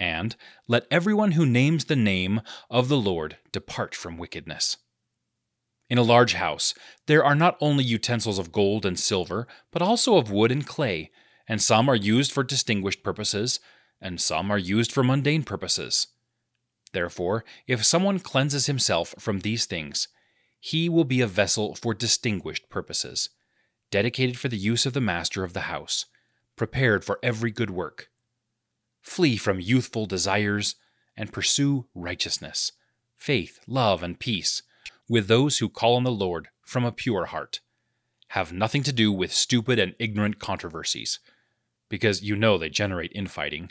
And 0.00 0.36
let 0.66 0.86
everyone 0.90 1.32
who 1.32 1.46
names 1.46 1.84
the 1.84 1.96
name 1.96 2.40
of 2.68 2.88
the 2.88 2.96
Lord 2.96 3.38
depart 3.52 3.94
from 3.94 4.18
wickedness. 4.18 4.76
In 5.90 5.98
a 5.98 6.02
large 6.02 6.34
house, 6.34 6.74
there 7.06 7.24
are 7.24 7.34
not 7.34 7.56
only 7.60 7.84
utensils 7.84 8.38
of 8.38 8.52
gold 8.52 8.86
and 8.86 8.98
silver, 8.98 9.46
but 9.70 9.82
also 9.82 10.16
of 10.16 10.30
wood 10.30 10.50
and 10.50 10.66
clay, 10.66 11.10
and 11.46 11.62
some 11.62 11.88
are 11.88 11.96
used 11.96 12.32
for 12.32 12.42
distinguished 12.42 13.02
purposes, 13.02 13.60
and 14.00 14.20
some 14.20 14.50
are 14.50 14.58
used 14.58 14.90
for 14.90 15.04
mundane 15.04 15.44
purposes. 15.44 16.08
Therefore, 16.92 17.44
if 17.66 17.84
someone 17.84 18.18
cleanses 18.18 18.66
himself 18.66 19.14
from 19.18 19.40
these 19.40 19.66
things, 19.66 20.08
he 20.58 20.88
will 20.88 21.04
be 21.04 21.20
a 21.20 21.26
vessel 21.26 21.74
for 21.74 21.92
distinguished 21.92 22.70
purposes, 22.70 23.28
dedicated 23.90 24.38
for 24.38 24.48
the 24.48 24.56
use 24.56 24.86
of 24.86 24.94
the 24.94 25.00
master 25.00 25.44
of 25.44 25.52
the 25.52 25.62
house, 25.62 26.06
prepared 26.56 27.04
for 27.04 27.18
every 27.22 27.50
good 27.50 27.70
work. 27.70 28.08
Flee 29.04 29.36
from 29.36 29.60
youthful 29.60 30.06
desires 30.06 30.76
and 31.16 31.32
pursue 31.32 31.86
righteousness, 31.94 32.72
faith, 33.16 33.60
love, 33.68 34.02
and 34.02 34.18
peace 34.18 34.62
with 35.08 35.28
those 35.28 35.58
who 35.58 35.68
call 35.68 35.94
on 35.94 36.04
the 36.04 36.10
Lord 36.10 36.48
from 36.62 36.84
a 36.84 36.90
pure 36.90 37.26
heart. 37.26 37.60
Have 38.28 38.52
nothing 38.52 38.82
to 38.82 38.92
do 38.92 39.12
with 39.12 39.32
stupid 39.32 39.78
and 39.78 39.94
ignorant 39.98 40.38
controversies, 40.38 41.20
because 41.88 42.22
you 42.22 42.34
know 42.34 42.56
they 42.56 42.70
generate 42.70 43.12
infighting. 43.14 43.70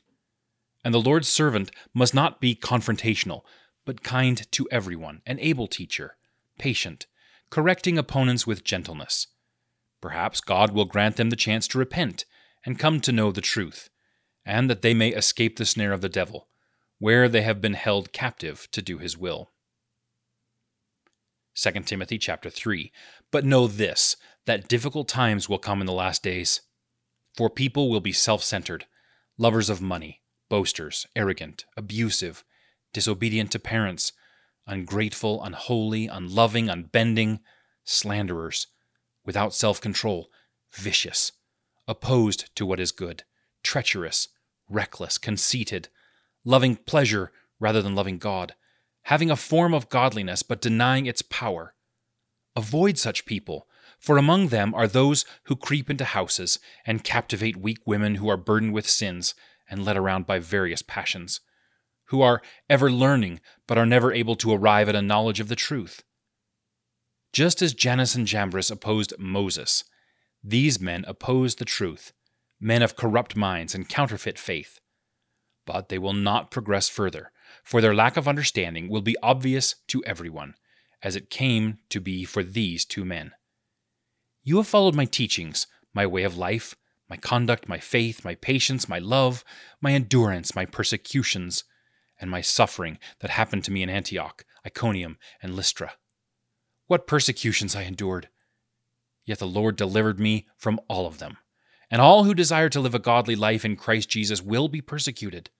And 0.85 0.93
the 0.93 1.01
Lord's 1.01 1.27
servant 1.27 1.71
must 1.93 2.13
not 2.13 2.39
be 2.39 2.55
confrontational, 2.55 3.41
but 3.85 4.03
kind 4.03 4.49
to 4.51 4.67
everyone, 4.71 5.23
an 5.25 5.39
able 5.39 5.67
teacher, 5.67 6.15
patient, 6.59 7.07
correcting 7.49 7.97
opponents 7.97 8.45
with 8.45 8.63
gentleness. 8.63 9.27
Perhaps 9.99 10.41
God 10.41 10.71
will 10.71 10.85
grant 10.85 11.15
them 11.15 11.31
the 11.31 11.35
chance 11.35 11.67
to 11.69 11.79
repent 11.79 12.25
and 12.65 12.79
come 12.79 13.01
to 13.01 13.11
know 13.11 13.31
the 13.31 13.41
truth, 13.41 13.89
and 14.45 14.69
that 14.69 14.81
they 14.81 14.93
may 14.93 15.09
escape 15.09 15.57
the 15.57 15.65
snare 15.65 15.93
of 15.93 16.01
the 16.01 16.09
devil, 16.09 16.47
where 16.99 17.27
they 17.29 17.41
have 17.41 17.61
been 17.61 17.73
held 17.73 18.11
captive 18.11 18.67
to 18.71 18.81
do 18.81 18.97
his 18.97 19.17
will. 19.17 19.51
2 21.55 21.71
Timothy 21.81 22.17
chapter 22.17 22.49
3 22.49 22.91
But 23.31 23.45
know 23.45 23.67
this 23.67 24.15
that 24.45 24.67
difficult 24.67 25.07
times 25.07 25.47
will 25.47 25.59
come 25.59 25.81
in 25.81 25.87
the 25.87 25.93
last 25.93 26.23
days 26.23 26.61
for 27.35 27.49
people 27.49 27.89
will 27.89 27.99
be 27.99 28.11
self-centered 28.11 28.85
lovers 29.37 29.69
of 29.69 29.81
money 29.81 30.21
boasters 30.49 31.05
arrogant 31.15 31.65
abusive 31.77 32.43
disobedient 32.93 33.51
to 33.51 33.59
parents 33.59 34.13
ungrateful 34.67 35.43
unholy 35.43 36.07
unloving 36.07 36.69
unbending 36.69 37.39
slanderers 37.83 38.67
without 39.25 39.53
self-control 39.53 40.29
vicious 40.73 41.31
opposed 41.87 42.55
to 42.55 42.65
what 42.65 42.79
is 42.79 42.91
good 42.91 43.23
treacherous 43.63 44.27
reckless 44.73 45.17
conceited 45.17 45.89
loving 46.45 46.75
pleasure 46.75 47.31
rather 47.59 47.81
than 47.81 47.95
loving 47.95 48.17
God 48.17 48.53
having 49.03 49.29
a 49.29 49.35
form 49.35 49.73
of 49.73 49.89
godliness 49.89 50.43
but 50.43 50.61
denying 50.61 51.05
its 51.05 51.21
power. 51.21 51.75
Avoid 52.55 52.97
such 52.97 53.25
people, 53.25 53.67
for 53.99 54.17
among 54.17 54.47
them 54.47 54.73
are 54.73 54.87
those 54.87 55.25
who 55.43 55.55
creep 55.55 55.89
into 55.89 56.05
houses 56.05 56.59
and 56.85 57.03
captivate 57.03 57.57
weak 57.57 57.79
women 57.85 58.15
who 58.15 58.29
are 58.29 58.37
burdened 58.37 58.73
with 58.73 58.89
sins 58.89 59.33
and 59.69 59.83
led 59.83 59.97
around 59.97 60.27
by 60.27 60.39
various 60.39 60.81
passions, 60.81 61.41
who 62.05 62.21
are 62.21 62.41
ever 62.69 62.91
learning 62.91 63.39
but 63.67 63.77
are 63.77 63.85
never 63.85 64.11
able 64.11 64.35
to 64.35 64.53
arrive 64.53 64.87
at 64.89 64.95
a 64.95 65.01
knowledge 65.01 65.39
of 65.39 65.47
the 65.47 65.55
truth. 65.55 66.03
Just 67.31 67.61
as 67.61 67.73
Jannes 67.73 68.15
and 68.15 68.27
Jambres 68.27 68.69
opposed 68.69 69.13
Moses, 69.17 69.83
these 70.43 70.79
men 70.79 71.03
oppose 71.07 71.55
the 71.55 71.65
truth, 71.65 72.13
men 72.63 72.81
of 72.81 72.95
corrupt 72.95 73.35
minds 73.35 73.75
and 73.75 73.89
counterfeit 73.89 74.39
faith. 74.39 74.79
But 75.65 75.89
they 75.89 75.99
will 75.99 76.13
not 76.13 76.51
progress 76.51 76.89
further 76.89 77.31
for 77.63 77.81
their 77.81 77.95
lack 77.95 78.17
of 78.17 78.27
understanding 78.27 78.89
will 78.89 79.01
be 79.01 79.17
obvious 79.23 79.75
to 79.87 80.03
everyone, 80.05 80.55
as 81.01 81.15
it 81.15 81.29
came 81.29 81.79
to 81.89 81.99
be 81.99 82.25
for 82.25 82.43
these 82.43 82.85
two 82.85 83.05
men. 83.05 83.31
You 84.43 84.57
have 84.57 84.67
followed 84.67 84.95
my 84.95 85.05
teachings, 85.05 85.67
my 85.93 86.05
way 86.05 86.23
of 86.23 86.37
life, 86.37 86.75
my 87.09 87.17
conduct, 87.17 87.67
my 87.67 87.77
faith, 87.77 88.25
my 88.25 88.35
patience, 88.35 88.89
my 88.89 88.99
love, 88.99 89.43
my 89.81 89.93
endurance, 89.93 90.55
my 90.55 90.65
persecutions, 90.65 91.63
and 92.19 92.29
my 92.29 92.41
suffering 92.41 92.97
that 93.19 93.31
happened 93.31 93.63
to 93.65 93.71
me 93.71 93.83
in 93.83 93.89
Antioch, 93.89 94.45
Iconium, 94.65 95.17
and 95.41 95.55
Lystra. 95.55 95.93
What 96.87 97.07
persecutions 97.07 97.75
I 97.75 97.83
endured! 97.83 98.29
Yet 99.25 99.39
the 99.39 99.47
Lord 99.47 99.77
delivered 99.77 100.19
me 100.19 100.47
from 100.57 100.79
all 100.89 101.07
of 101.07 101.19
them. 101.19 101.37
And 101.93 102.01
all 102.01 102.23
who 102.23 102.33
desire 102.33 102.69
to 102.69 102.79
live 102.79 102.95
a 102.95 102.99
godly 102.99 103.35
life 103.35 103.63
in 103.63 103.75
Christ 103.75 104.09
Jesus 104.09 104.41
will 104.41 104.67
be 104.67 104.81
persecuted. 104.81 105.51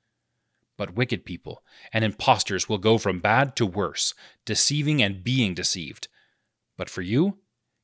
But 0.80 0.96
wicked 0.96 1.26
people 1.26 1.62
and 1.94 2.04
impostors 2.04 2.68
will 2.68 2.80
go 2.80 2.98
from 2.98 3.20
bad 3.20 3.56
to 3.58 3.68
worse, 3.68 4.16
deceiving 4.44 5.04
and 5.04 5.24
being 5.24 5.54
deceived. 5.54 6.08
But 6.76 6.90
for 6.90 7.04
you, 7.04 7.38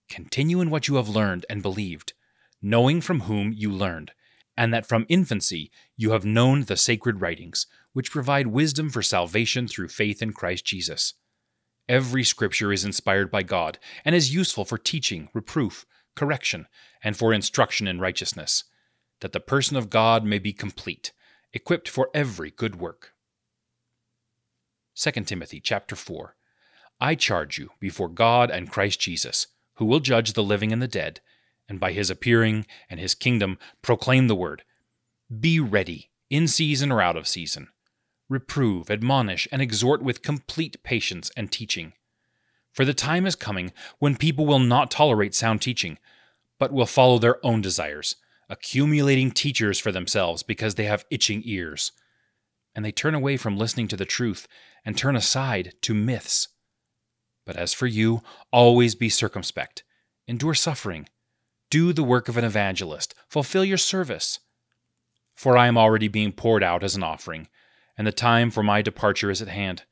continue 0.09 0.62
in 0.62 0.71
what 0.71 0.88
you 0.88 0.95
have 0.95 1.07
learned 1.07 1.45
and 1.47 1.62
believed, 1.62 2.13
knowing 2.59 3.01
from 3.01 3.19
whom 3.21 3.53
you 3.53 3.71
learned, 3.71 4.13
and 4.57 4.73
that 4.73 4.88
from 4.88 5.05
infancy 5.09 5.69
you 5.95 6.13
have 6.13 6.25
known 6.25 6.63
the 6.63 6.75
sacred 6.75 7.21
writings, 7.21 7.67
which 7.93 8.09
provide 8.09 8.47
wisdom 8.47 8.89
for 8.89 9.03
salvation 9.03 9.67
through 9.67 9.89
faith 9.89 10.23
in 10.23 10.33
Christ 10.33 10.65
Jesus. 10.65 11.13
Every 11.88 12.23
scripture 12.23 12.73
is 12.73 12.83
inspired 12.83 13.29
by 13.29 13.43
God 13.43 13.77
and 14.03 14.15
is 14.15 14.33
useful 14.33 14.65
for 14.65 14.79
teaching, 14.79 15.29
reproof, 15.35 15.85
correction, 16.19 16.67
and 17.01 17.15
for 17.15 17.32
instruction 17.32 17.88
in 17.88 18.01
righteousness, 18.01 18.65
that 19.21 19.32
the 19.32 19.39
person 19.39 19.77
of 19.77 19.89
God 19.89 20.25
may 20.25 20.38
be 20.38 20.51
complete 20.51 21.13
equipped 21.53 21.88
for 21.88 22.10
every 22.13 22.51
good 22.51 22.75
work. 22.75 23.13
2 24.95 25.12
Timothy 25.23 25.62
chapter 25.62 25.95
4 25.95 26.36
I 26.99 27.15
charge 27.15 27.58
you 27.58 27.69
before 27.79 28.10
God 28.10 28.51
and 28.51 28.69
Christ 28.69 28.99
Jesus, 28.99 29.47
who 29.75 29.86
will 29.86 30.01
judge 30.01 30.34
the 30.34 30.43
living 30.43 30.73
and 30.73 30.82
the 30.82 30.89
dead, 30.89 31.21
and 31.69 31.79
by 31.79 31.93
his 31.93 32.10
appearing 32.10 32.65
and 32.89 32.99
his 32.99 33.15
kingdom 33.15 33.58
proclaim 33.82 34.27
the 34.27 34.36
word. 34.36 34.63
Be 35.39 35.58
ready, 35.62 36.12
in 36.29 36.49
season 36.49 36.91
or 36.91 37.01
out 37.01 37.15
of 37.15 37.29
season. 37.29 37.69
Reprove, 38.27 38.91
admonish, 38.91 39.47
and 39.53 39.62
exhort 39.62 40.03
with 40.03 40.21
complete 40.21 40.84
patience 40.84 41.32
and 41.38 41.49
teaching. 41.49 41.93
For 42.71 42.86
the 42.86 42.93
time 42.93 43.25
is 43.25 43.36
coming 43.36 43.73
when 43.99 44.15
people 44.15 44.45
will 44.45 44.60
not 44.60 44.91
tolerate 44.91 45.36
sound 45.36 45.62
teaching, 45.62 45.97
but 46.60 46.71
will 46.71 46.86
follow 46.86 47.19
their 47.19 47.43
own 47.45 47.62
desires 47.62 48.15
accumulating 48.49 49.29
teachers 49.32 49.79
for 49.79 49.91
themselves 49.91 50.43
because 50.43 50.75
they 50.75 50.86
have 50.86 51.05
itching 51.12 51.43
ears. 51.45 51.91
And 52.75 52.84
they 52.84 52.91
turn 52.91 53.15
away 53.15 53.38
from 53.38 53.58
listening 53.58 53.88
to 53.89 53.97
the 53.97 54.05
truth 54.05 54.47
and 54.84 54.97
turn 54.97 55.15
aside 55.15 55.73
to 55.82 55.93
myths. 55.93 56.47
But 57.45 57.55
as 57.55 57.73
for 57.73 57.88
you, 57.88 58.21
always 58.51 58.95
be 58.95 59.10
circumspect, 59.10 59.84
endure 60.27 60.53
suffering, 60.53 61.08
do 61.69 61.93
the 61.93 62.03
work 62.03 62.27
of 62.27 62.38
an 62.38 62.43
evangelist, 62.43 63.13
fulfill 63.27 63.63
your 63.63 63.77
service. 63.77 64.39
For 65.36 65.58
I 65.58 65.67
am 65.67 65.77
already 65.77 66.08
being 66.08 66.32
poured 66.32 66.63
out 66.63 66.84
as 66.84 66.95
an 66.95 67.03
offering, 67.03 67.47
and 67.97 68.05
the 68.05 68.12
time 68.12 68.51
for 68.51 68.63
my 68.63 68.82
departure 68.82 69.29
is 69.29 69.41
at 69.41 69.47
hand. 69.47 69.84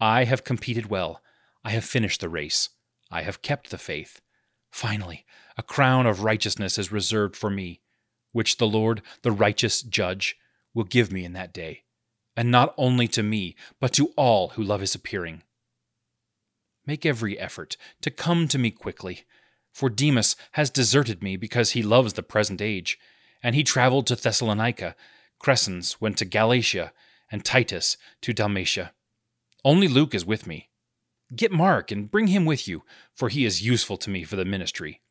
I 0.00 0.24
have 0.24 0.44
competed 0.44 0.86
well, 0.86 1.22
I 1.68 1.72
have 1.72 1.84
finished 1.84 2.22
the 2.22 2.30
race, 2.30 2.70
I 3.10 3.20
have 3.20 3.42
kept 3.42 3.68
the 3.68 3.76
faith. 3.76 4.22
Finally, 4.70 5.26
a 5.58 5.62
crown 5.62 6.06
of 6.06 6.22
righteousness 6.22 6.78
is 6.78 6.90
reserved 6.90 7.36
for 7.36 7.50
me, 7.50 7.82
which 8.32 8.56
the 8.56 8.66
Lord, 8.66 9.02
the 9.20 9.32
righteous 9.32 9.82
judge, 9.82 10.38
will 10.72 10.84
give 10.84 11.12
me 11.12 11.26
in 11.26 11.34
that 11.34 11.52
day, 11.52 11.82
and 12.34 12.50
not 12.50 12.72
only 12.78 13.06
to 13.08 13.22
me, 13.22 13.54
but 13.80 13.92
to 13.92 14.14
all 14.16 14.48
who 14.48 14.62
love 14.62 14.80
his 14.80 14.94
appearing. 14.94 15.42
Make 16.86 17.04
every 17.04 17.38
effort 17.38 17.76
to 18.00 18.10
come 18.10 18.48
to 18.48 18.58
me 18.58 18.70
quickly, 18.70 19.26
for 19.70 19.90
Demas 19.90 20.36
has 20.52 20.70
deserted 20.70 21.22
me 21.22 21.36
because 21.36 21.72
he 21.72 21.82
loves 21.82 22.14
the 22.14 22.22
present 22.22 22.62
age, 22.62 22.98
and 23.42 23.54
he 23.54 23.62
traveled 23.62 24.06
to 24.06 24.16
Thessalonica. 24.16 24.96
Crescens 25.38 26.00
went 26.00 26.16
to 26.16 26.24
Galatia, 26.24 26.94
and 27.30 27.44
Titus 27.44 27.98
to 28.22 28.32
Dalmatia. 28.32 28.94
Only 29.66 29.86
Luke 29.86 30.14
is 30.14 30.24
with 30.24 30.46
me. 30.46 30.67
Get 31.34 31.52
Mark 31.52 31.90
and 31.90 32.10
bring 32.10 32.28
him 32.28 32.46
with 32.46 32.66
you, 32.66 32.84
for 33.14 33.28
he 33.28 33.44
is 33.44 33.62
useful 33.62 33.98
to 33.98 34.10
me 34.10 34.24
for 34.24 34.36
the 34.36 34.44
ministry. 34.44 35.02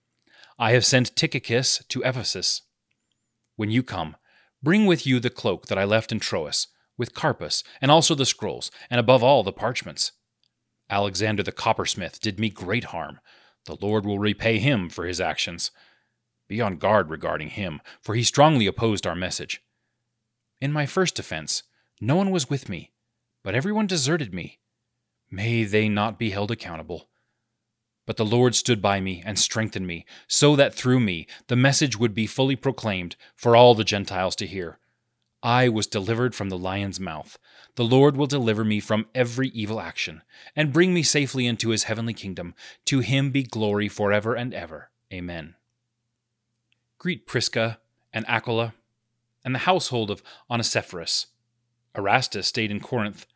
I 0.57 0.71
have 0.71 0.85
sent 0.85 1.15
Tychicus 1.15 1.83
to 1.89 2.01
Ephesus. 2.01 2.63
When 3.55 3.69
you 3.69 3.83
come, 3.83 4.15
bring 4.63 4.87
with 4.87 5.05
you 5.05 5.19
the 5.19 5.29
cloak 5.29 5.67
that 5.67 5.77
I 5.77 5.83
left 5.83 6.11
in 6.11 6.19
Troas, 6.19 6.67
with 6.97 7.13
Carpus, 7.13 7.63
and 7.81 7.91
also 7.91 8.15
the 8.15 8.25
scrolls, 8.25 8.71
and 8.89 8.99
above 8.99 9.21
all 9.21 9.43
the 9.43 9.53
parchments. 9.53 10.13
Alexander 10.89 11.43
the 11.43 11.51
coppersmith 11.51 12.19
did 12.19 12.39
me 12.39 12.49
great 12.49 12.85
harm. 12.85 13.19
The 13.65 13.77
Lord 13.79 14.05
will 14.05 14.17
repay 14.19 14.57
him 14.57 14.89
for 14.89 15.05
his 15.05 15.21
actions. 15.21 15.69
Be 16.47 16.61
on 16.61 16.77
guard 16.77 17.11
regarding 17.11 17.49
him, 17.49 17.81
for 18.01 18.15
he 18.15 18.23
strongly 18.23 18.65
opposed 18.65 19.05
our 19.05 19.15
message. 19.15 19.61
In 20.59 20.71
my 20.71 20.87
first 20.87 21.13
defense, 21.13 21.61
no 22.01 22.15
one 22.15 22.31
was 22.31 22.49
with 22.49 22.69
me, 22.69 22.91
but 23.43 23.53
everyone 23.53 23.85
deserted 23.85 24.33
me. 24.33 24.59
May 25.29 25.63
they 25.63 25.89
not 25.89 26.17
be 26.17 26.29
held 26.29 26.51
accountable. 26.51 27.09
But 28.05 28.17
the 28.17 28.25
Lord 28.25 28.55
stood 28.55 28.81
by 28.81 29.01
me 29.01 29.21
and 29.25 29.37
strengthened 29.37 29.85
me, 29.85 30.05
so 30.27 30.55
that 30.55 30.73
through 30.73 31.01
me 31.01 31.27
the 31.47 31.55
message 31.55 31.97
would 31.97 32.13
be 32.13 32.25
fully 32.25 32.55
proclaimed 32.55 33.15
for 33.35 33.55
all 33.55 33.75
the 33.75 33.83
Gentiles 33.83 34.35
to 34.37 34.47
hear. 34.47 34.79
I 35.43 35.69
was 35.69 35.87
delivered 35.87 36.33
from 36.33 36.49
the 36.49 36.57
lion's 36.57 36.99
mouth. 36.99 37.37
The 37.75 37.85
Lord 37.85 38.17
will 38.17 38.25
deliver 38.25 38.63
me 38.63 38.79
from 38.79 39.07
every 39.13 39.49
evil 39.49 39.79
action, 39.79 40.23
and 40.55 40.73
bring 40.73 40.93
me 40.93 41.03
safely 41.03 41.45
into 41.45 41.69
his 41.69 41.83
heavenly 41.83 42.13
kingdom. 42.13 42.55
To 42.85 43.01
him 43.01 43.31
be 43.31 43.43
glory 43.43 43.87
forever 43.87 44.33
and 44.33 44.53
ever. 44.53 44.89
Amen. 45.13 45.55
Greet 46.97 47.27
Prisca 47.27 47.79
and 48.11 48.25
Aquila 48.27 48.73
and 49.45 49.53
the 49.53 49.59
household 49.59 50.09
of 50.09 50.23
Onesiphorus. 50.49 51.27
Erastus 51.95 52.47
stayed 52.47 52.71
in 52.71 52.79
Corinth, 52.79 53.27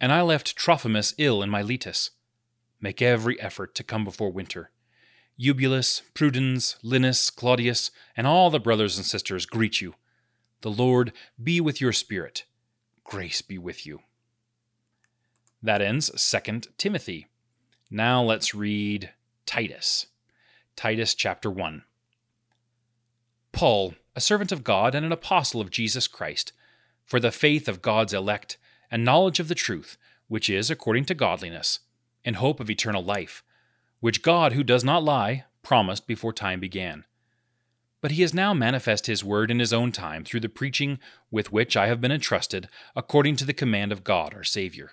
and 0.00 0.12
I 0.12 0.22
left 0.22 0.56
Trophimus 0.56 1.14
ill 1.18 1.42
in 1.42 1.50
Miletus. 1.50 2.10
Make 2.80 3.02
every 3.02 3.38
effort 3.40 3.74
to 3.74 3.84
come 3.84 4.04
before 4.04 4.32
winter. 4.32 4.70
Eubulus, 5.36 6.02
Pudens, 6.14 6.76
Linus, 6.82 7.30
Claudius, 7.30 7.90
and 8.16 8.26
all 8.26 8.50
the 8.50 8.60
brothers 8.60 8.96
and 8.96 9.06
sisters 9.06 9.46
greet 9.46 9.80
you. 9.80 9.94
The 10.62 10.70
Lord 10.70 11.12
be 11.42 11.60
with 11.60 11.80
your 11.80 11.92
spirit. 11.92 12.44
Grace 13.04 13.42
be 13.42 13.58
with 13.58 13.86
you. 13.86 14.00
That 15.62 15.82
ends 15.82 16.10
2 16.10 16.60
Timothy. 16.78 17.26
Now 17.90 18.22
let's 18.22 18.54
read 18.54 19.10
Titus. 19.46 20.06
Titus 20.76 21.14
chapter 21.14 21.50
1. 21.50 21.82
Paul, 23.52 23.94
a 24.14 24.20
servant 24.20 24.52
of 24.52 24.64
God 24.64 24.94
and 24.94 25.04
an 25.04 25.12
apostle 25.12 25.60
of 25.60 25.70
Jesus 25.70 26.06
Christ, 26.06 26.52
for 27.04 27.18
the 27.20 27.32
faith 27.32 27.68
of 27.68 27.82
God's 27.82 28.14
elect 28.14 28.58
and 28.90 29.04
knowledge 29.04 29.40
of 29.40 29.48
the 29.48 29.54
truth, 29.54 29.96
which 30.28 30.48
is 30.50 30.70
according 30.70 31.04
to 31.06 31.14
godliness, 31.14 31.80
in 32.24 32.34
hope 32.34 32.60
of 32.60 32.70
eternal 32.70 33.02
life 33.02 33.42
which 34.00 34.22
God, 34.22 34.54
who 34.54 34.64
does 34.64 34.82
not 34.82 35.04
lie, 35.04 35.44
promised 35.62 36.06
before 36.06 36.32
time 36.32 36.58
began. 36.58 37.04
But 38.00 38.12
he 38.12 38.22
has 38.22 38.32
now 38.32 38.54
manifest 38.54 39.06
his 39.06 39.22
word 39.22 39.50
in 39.50 39.58
his 39.58 39.74
own 39.74 39.92
time 39.92 40.24
through 40.24 40.40
the 40.40 40.48
preaching 40.48 40.98
with 41.30 41.52
which 41.52 41.76
I 41.76 41.86
have 41.86 42.00
been 42.00 42.10
entrusted, 42.10 42.68
according 42.96 43.36
to 43.36 43.44
the 43.44 43.52
command 43.52 43.92
of 43.92 44.04
God 44.04 44.34
our 44.34 44.42
Saviour. 44.42 44.92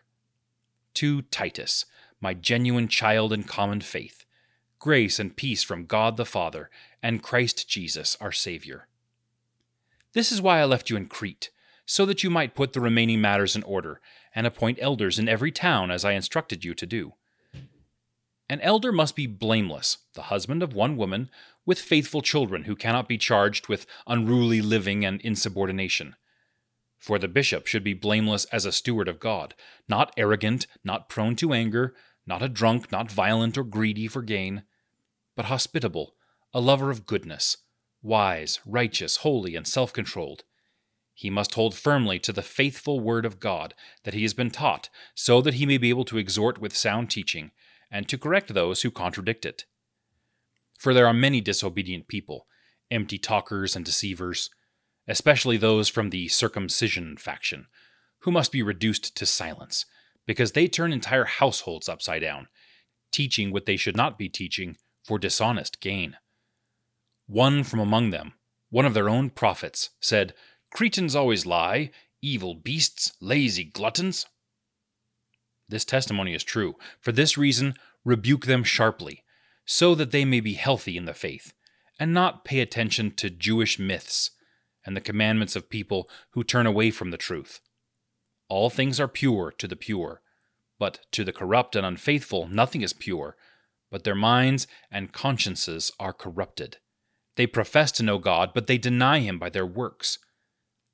To 0.96 1.22
Titus, 1.24 1.86
my 2.20 2.34
genuine 2.34 2.90
child 2.90 3.32
in 3.32 3.44
common 3.44 3.80
faith, 3.80 4.26
grace 4.78 5.20
and 5.20 5.38
peace 5.38 5.64
from 5.64 5.86
God 5.86 6.18
the 6.18 6.26
Father 6.26 6.70
and 7.02 7.24
Christ 7.24 7.70
Jesus 7.70 8.18
our 8.20 8.34
Saviour. 8.34 8.88
This 10.12 10.34
is 10.34 10.42
why 10.42 10.60
I 10.60 10.66
left 10.66 10.90
you 10.90 10.98
in 10.98 11.06
Crete, 11.06 11.50
so 11.88 12.06
that 12.06 12.22
you 12.22 12.30
might 12.30 12.54
put 12.54 12.74
the 12.74 12.82
remaining 12.82 13.20
matters 13.20 13.56
in 13.56 13.64
order, 13.64 14.00
and 14.36 14.46
appoint 14.46 14.78
elders 14.82 15.18
in 15.18 15.28
every 15.28 15.52
town 15.52 15.90
as 15.90 16.06
I 16.06 16.12
instructed 16.12 16.64
you 16.64 16.76
to 16.76 16.86
do. 16.86 17.14
An 18.50 18.62
elder 18.62 18.92
must 18.92 19.16
be 19.16 19.26
blameless, 19.26 19.98
the 20.14 20.24
husband 20.24 20.62
of 20.62 20.74
one 20.74 20.98
woman, 20.98 21.30
with 21.66 21.80
faithful 21.80 22.22
children 22.22 22.66
who 22.66 22.76
cannot 22.76 23.08
be 23.08 23.18
charged 23.18 23.68
with 23.68 23.88
unruly 24.06 24.62
living 24.62 25.06
and 25.06 25.20
insubordination. 25.22 26.16
For 26.98 27.18
the 27.18 27.28
bishop 27.28 27.68
should 27.68 27.84
be 27.84 27.94
blameless 27.94 28.46
as 28.46 28.66
a 28.66 28.72
steward 28.72 29.08
of 29.08 29.20
God, 29.20 29.56
not 29.88 30.14
arrogant, 30.18 30.68
not 30.84 31.10
prone 31.10 31.36
to 31.38 31.54
anger, 31.54 31.94
not 32.26 32.42
a 32.42 32.50
drunk, 32.50 32.92
not 32.92 33.12
violent 33.12 33.58
or 33.58 33.64
greedy 33.64 34.08
for 34.08 34.22
gain, 34.22 34.64
but 35.36 35.46
hospitable, 35.46 36.16
a 36.54 36.60
lover 36.60 36.92
of 36.92 37.06
goodness, 37.06 37.58
wise, 38.02 38.60
righteous, 38.66 39.18
holy, 39.18 39.56
and 39.56 39.66
self 39.68 39.94
controlled. 39.94 40.44
He 41.20 41.32
must 41.32 41.56
hold 41.56 41.74
firmly 41.74 42.20
to 42.20 42.32
the 42.32 42.44
faithful 42.44 43.00
word 43.00 43.26
of 43.26 43.40
God 43.40 43.74
that 44.04 44.14
he 44.14 44.22
has 44.22 44.36
been 44.36 44.52
taught, 44.52 44.90
so 45.16 45.42
that 45.42 45.56
he 45.56 45.66
may 45.66 45.80
be 45.80 45.90
able 45.90 46.06
to 46.06 46.20
exhort 46.20 46.60
with 46.60 46.78
sound 46.78 47.10
teaching 47.10 47.50
and 47.90 48.08
to 48.08 48.20
correct 48.20 48.54
those 48.54 48.84
who 48.84 48.92
contradict 48.92 49.44
it. 49.44 49.66
For 50.78 50.94
there 50.94 51.08
are 51.08 51.14
many 51.14 51.42
disobedient 51.42 52.08
people, 52.08 52.46
empty 52.92 53.18
talkers 53.18 53.76
and 53.76 53.84
deceivers, 53.84 54.52
especially 55.08 55.58
those 55.58 55.90
from 55.90 56.12
the 56.12 56.28
circumcision 56.28 57.18
faction, 57.18 57.66
who 58.20 58.32
must 58.32 58.52
be 58.52 58.62
reduced 58.62 59.18
to 59.18 59.26
silence, 59.26 59.88
because 60.28 60.52
they 60.52 60.68
turn 60.68 60.94
entire 60.94 61.26
households 61.26 61.90
upside 61.90 62.22
down, 62.22 62.48
teaching 63.12 63.50
what 63.50 63.66
they 63.66 63.76
should 63.76 63.98
not 63.98 64.20
be 64.20 64.30
teaching 64.30 64.78
for 65.04 65.18
dishonest 65.18 65.82
gain. 65.82 66.18
One 67.26 67.64
from 67.64 67.80
among 67.80 68.12
them, 68.12 68.34
one 68.70 68.86
of 68.86 68.94
their 68.94 69.10
own 69.10 69.32
prophets, 69.32 69.90
said, 70.00 70.36
Cretans 70.78 71.16
always 71.16 71.48
lie, 71.48 71.90
evil 72.22 72.54
beasts, 72.54 73.14
lazy 73.20 73.64
gluttons. 73.64 74.28
This 75.68 75.84
testimony 75.84 76.36
is 76.36 76.44
true. 76.44 76.76
For 77.02 77.12
this 77.12 77.36
reason, 77.36 77.74
rebuke 78.06 78.46
them 78.46 78.64
sharply, 78.64 79.24
so 79.66 79.96
that 79.96 80.12
they 80.12 80.24
may 80.24 80.40
be 80.40 80.54
healthy 80.54 80.96
in 80.96 81.06
the 81.06 81.16
faith, 81.16 81.52
and 82.00 82.14
not 82.14 82.46
pay 82.46 82.60
attention 82.60 83.10
to 83.16 83.32
Jewish 83.32 83.80
myths 83.80 84.30
and 84.86 84.96
the 84.96 85.02
commandments 85.02 85.56
of 85.56 85.72
people 85.72 86.08
who 86.34 86.44
turn 86.44 86.68
away 86.68 86.92
from 86.92 87.10
the 87.10 87.18
truth. 87.18 87.60
All 88.48 88.70
things 88.70 89.00
are 89.00 89.08
pure 89.08 89.52
to 89.58 89.68
the 89.68 89.76
pure, 89.76 90.22
but 90.78 91.00
to 91.14 91.24
the 91.24 91.34
corrupt 91.34 91.76
and 91.76 91.88
unfaithful 91.88 92.48
nothing 92.48 92.84
is 92.84 92.94
pure, 92.94 93.36
but 93.90 94.04
their 94.04 94.14
minds 94.14 94.68
and 94.92 95.12
consciences 95.12 95.92
are 96.00 96.14
corrupted. 96.14 96.78
They 97.36 97.48
profess 97.48 97.92
to 97.94 98.04
know 98.04 98.20
God, 98.20 98.52
but 98.54 98.68
they 98.68 98.78
deny 98.78 99.22
Him 99.22 99.40
by 99.40 99.50
their 99.50 99.66
works. 99.66 100.20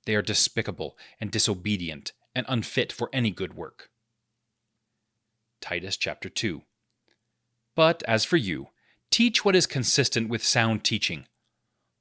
They 0.05 0.15
are 0.15 0.21
despicable 0.21 0.97
and 1.19 1.31
disobedient 1.31 2.11
and 2.35 2.45
unfit 2.49 2.91
for 2.91 3.09
any 3.13 3.31
good 3.31 3.53
work. 3.53 3.89
Titus 5.61 5.97
chapter 5.97 6.29
2. 6.29 6.63
But 7.75 8.03
as 8.03 8.25
for 8.25 8.37
you, 8.37 8.67
teach 9.09 9.45
what 9.45 9.55
is 9.55 9.65
consistent 9.65 10.29
with 10.29 10.43
sound 10.43 10.83
teaching. 10.83 11.25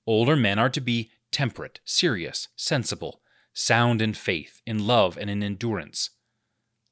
Older 0.06 0.36
men 0.36 0.58
are 0.58 0.70
to 0.70 0.80
be 0.80 1.10
temperate, 1.30 1.80
serious, 1.84 2.48
sensible, 2.56 3.20
sound 3.54 4.02
in 4.02 4.14
faith, 4.14 4.60
in 4.66 4.86
love, 4.86 5.16
and 5.16 5.30
in 5.30 5.42
endurance. 5.42 6.10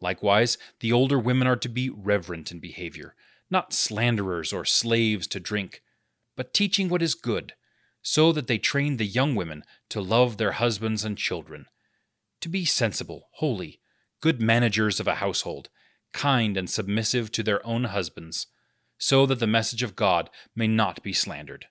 Likewise, 0.00 0.56
the 0.80 0.92
older 0.92 1.18
women 1.18 1.46
are 1.46 1.56
to 1.56 1.68
be 1.68 1.90
reverent 1.90 2.50
in 2.50 2.58
behavior, 2.58 3.14
not 3.50 3.72
slanderers 3.72 4.52
or 4.52 4.64
slaves 4.64 5.26
to 5.26 5.40
drink, 5.40 5.82
but 6.36 6.54
teaching 6.54 6.88
what 6.88 7.02
is 7.02 7.14
good, 7.14 7.54
so 8.02 8.32
that 8.32 8.46
they 8.46 8.58
train 8.58 8.96
the 8.96 9.06
young 9.06 9.34
women 9.34 9.62
to 9.88 10.00
love 10.00 10.36
their 10.36 10.52
husbands 10.52 11.04
and 11.04 11.18
children, 11.18 11.66
to 12.40 12.48
be 12.48 12.64
sensible, 12.64 13.28
holy, 13.34 13.80
good 14.20 14.40
managers 14.40 15.00
of 15.00 15.06
a 15.06 15.16
household, 15.16 15.68
kind 16.12 16.56
and 16.56 16.68
submissive 16.68 17.30
to 17.32 17.42
their 17.42 17.64
own 17.66 17.84
husbands, 17.84 18.46
so 18.98 19.26
that 19.26 19.38
the 19.38 19.46
message 19.46 19.82
of 19.82 19.96
God 19.96 20.30
may 20.54 20.66
not 20.66 21.02
be 21.02 21.12
slandered. 21.12 21.66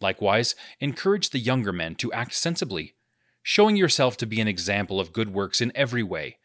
Likewise, 0.00 0.54
encourage 0.80 1.30
the 1.30 1.38
younger 1.38 1.72
men 1.72 1.94
to 1.96 2.12
act 2.12 2.34
sensibly, 2.34 2.94
showing 3.42 3.76
yourself 3.76 4.16
to 4.16 4.26
be 4.26 4.40
an 4.40 4.48
example 4.48 5.00
of 5.00 5.12
good 5.12 5.32
works 5.32 5.60
in 5.60 5.72
every 5.74 6.02
way, 6.02 6.38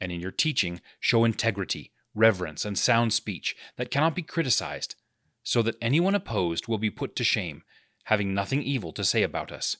and 0.00 0.10
in 0.10 0.20
your 0.20 0.30
teaching 0.30 0.80
show 1.00 1.24
integrity, 1.24 1.92
reverence, 2.14 2.64
and 2.64 2.78
sound 2.78 3.12
speech 3.12 3.54
that 3.76 3.90
cannot 3.90 4.14
be 4.14 4.22
criticized, 4.22 4.94
so 5.42 5.62
that 5.62 5.76
anyone 5.80 6.14
opposed 6.14 6.66
will 6.66 6.78
be 6.78 6.90
put 6.90 7.14
to 7.14 7.24
shame, 7.24 7.62
having 8.06 8.34
nothing 8.34 8.62
evil 8.62 8.92
to 8.92 9.04
say 9.04 9.22
about 9.22 9.52
us. 9.52 9.76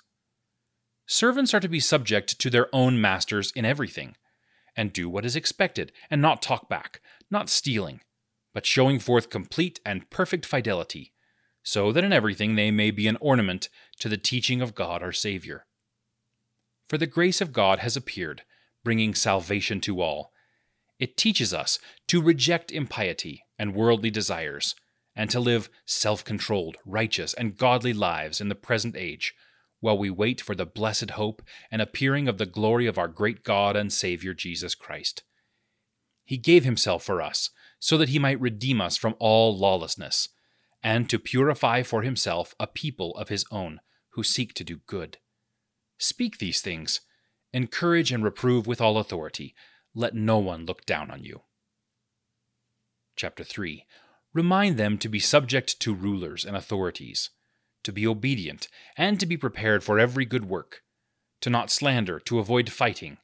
Servants 1.07 1.55
are 1.55 1.61
to 1.61 1.69
be 1.69 1.81
subject 1.81 2.39
to 2.39 2.51
their 2.51 2.69
own 2.75 3.01
masters 3.01 3.53
in 3.57 3.65
everything 3.65 4.17
and 4.77 4.93
do 4.93 5.09
what 5.09 5.25
is 5.25 5.35
expected, 5.35 5.91
and 6.11 6.21
not 6.21 6.43
talk 6.43 6.69
back, 6.69 7.01
not 7.31 7.49
stealing, 7.49 8.01
but 8.53 8.67
showing 8.67 8.99
forth 8.99 9.31
complete 9.31 9.81
and 9.87 10.11
perfect 10.11 10.45
fidelity, 10.45 11.13
so 11.63 11.93
that 11.93 12.05
in 12.05 12.13
everything 12.13 12.55
they 12.55 12.71
may 12.71 12.91
be 12.91 13.09
an 13.09 13.17
ornament 13.21 13.71
to 13.99 14.09
the 14.09 14.19
teaching 14.19 14.61
of 14.61 14.75
God 14.75 15.03
our 15.03 15.13
Saviour. 15.13 15.67
For 16.89 16.99
the 16.99 17.07
grace 17.07 17.41
of 17.41 17.53
God 17.53 17.79
has 17.79 17.97
appeared, 17.97 18.43
bringing 18.85 19.15
salvation 19.15 19.81
to 19.81 20.03
all. 20.03 20.33
It 20.99 21.17
teaches 21.17 21.55
us 21.55 21.79
to 22.09 22.23
reject 22.23 22.71
impiety 22.71 23.43
and 23.59 23.75
worldly 23.75 24.11
desires, 24.11 24.75
and 25.17 25.31
to 25.31 25.41
live 25.41 25.71
self 25.87 26.23
controlled, 26.23 26.77
righteous, 26.85 27.33
and 27.35 27.57
godly 27.57 27.95
lives 27.95 28.41
in 28.41 28.49
the 28.49 28.55
present 28.55 28.95
age 28.97 29.35
while 29.81 29.99
we 29.99 30.11
wait 30.11 30.41
for 30.41 30.55
the 30.55 30.67
blessed 30.67 31.11
hope 31.11 31.43
and 31.71 31.81
appearing 31.81 32.29
of 32.29 32.39
the 32.39 32.47
glory 32.47 32.87
of 32.87 32.99
our 32.99 33.09
great 33.09 33.43
God 33.43 33.77
and 33.77 33.93
Saviour 33.93 34.35
Jesus 34.35 34.75
Christ. 34.75 35.23
He 36.25 36.37
gave 36.37 36.65
himself 36.65 37.05
for 37.05 37.23
us, 37.23 37.51
so 37.79 37.97
that 37.99 38.09
he 38.09 38.19
might 38.19 38.41
redeem 38.41 38.81
us 38.81 38.97
from 38.97 39.15
all 39.19 39.57
lawlessness, 39.57 40.29
and 40.83 41.09
to 41.09 41.19
purify 41.19 41.83
for 41.83 42.03
himself 42.03 42.55
a 42.59 42.67
people 42.67 43.15
of 43.17 43.29
his 43.29 43.45
own 43.51 43.81
who 44.11 44.23
seek 44.23 44.53
to 44.55 44.65
do 44.65 44.81
good. 44.87 45.19
Speak 45.99 46.39
these 46.39 46.61
things, 46.61 47.01
encourage 47.53 48.13
and 48.13 48.25
reprove 48.25 48.67
with 48.67 48.81
all 48.81 48.99
authority. 48.99 49.55
Let 49.95 50.15
no 50.15 50.39
one 50.39 50.67
look 50.67 50.85
down 50.85 51.11
on 51.11 51.23
you. 51.23 51.43
Chapter 53.15 53.45
3 53.45 53.87
Remind 54.37 54.77
them 54.77 54.99
to 54.99 55.09
be 55.09 55.19
subject 55.19 55.81
to 55.81 55.95
rulers 55.95 56.45
and 56.45 56.55
authorities 56.55 57.31
to 57.85 57.93
be 57.93 58.07
obedient, 58.07 58.67
and 58.97 59.19
to 59.21 59.25
be 59.27 59.37
prepared 59.37 59.85
for 59.85 59.99
every 59.99 60.25
good 60.25 60.45
work, 60.45 60.83
to 61.41 61.49
not 61.49 61.71
slander, 61.71 62.19
to 62.19 62.41
avoid 62.41 62.69
fighting, 62.69 63.17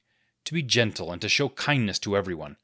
to 0.44 0.54
be 0.54 0.62
gentle, 0.62 1.10
and 1.10 1.20
to 1.20 1.28
show 1.28 1.48
kindness 1.48 1.98
to 1.98 2.16
everyone. 2.16 2.56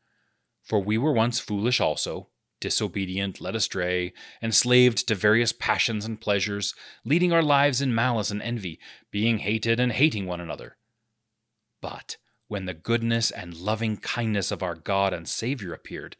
For 0.63 0.79
we 0.79 0.97
were 0.97 1.13
once 1.13 1.41
foolish 1.41 1.81
also, 1.81 2.29
disobedient, 2.61 3.41
led 3.41 3.57
astray, 3.57 4.15
enslaved 4.41 5.09
to 5.09 5.17
various 5.17 5.53
passions 5.53 6.07
and 6.07 6.21
pleasures, 6.21 6.73
leading 7.05 7.33
our 7.33 7.43
lives 7.43 7.83
in 7.83 7.93
malice 7.93 8.31
and 8.31 8.41
envy, 8.41 8.79
being 9.11 9.39
hated 9.39 9.81
and 9.81 9.91
hating 9.91 10.25
one 10.25 10.41
another. 10.41 10.77
But 11.83 12.17
when 12.47 12.67
the 12.67 12.75
goodness 12.75 13.33
and 13.33 13.57
loving 13.57 13.97
kindness 13.97 14.53
of 14.53 14.63
our 14.63 14.77
God 14.77 15.13
and 15.13 15.29
Saviour 15.29 15.75
appeared, 15.75 16.17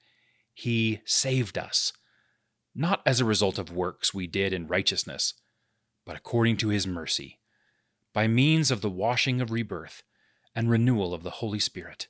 He 0.53 1.01
saved 1.05 1.57
us, 1.57 1.93
not 2.79 3.03
as 3.05 3.21
a 3.21 3.25
result 3.27 3.59
of 3.59 3.71
works 3.71 4.15
we 4.15 4.27
did 4.27 4.53
in 4.55 4.67
righteousness 4.67 5.35
but 6.09 6.17
according 6.17 6.57
to 6.57 6.71
his 6.71 6.87
mercy, 6.87 7.39
by 8.15 8.27
means 8.27 8.71
of 8.71 8.81
the 8.81 8.89
washing 8.89 9.43
of 9.43 9.51
rebirth 9.51 10.03
and 10.57 10.71
renewal 10.71 11.13
of 11.13 11.23
the 11.23 11.33
Holy 11.43 11.59
Spirit. 11.59 12.09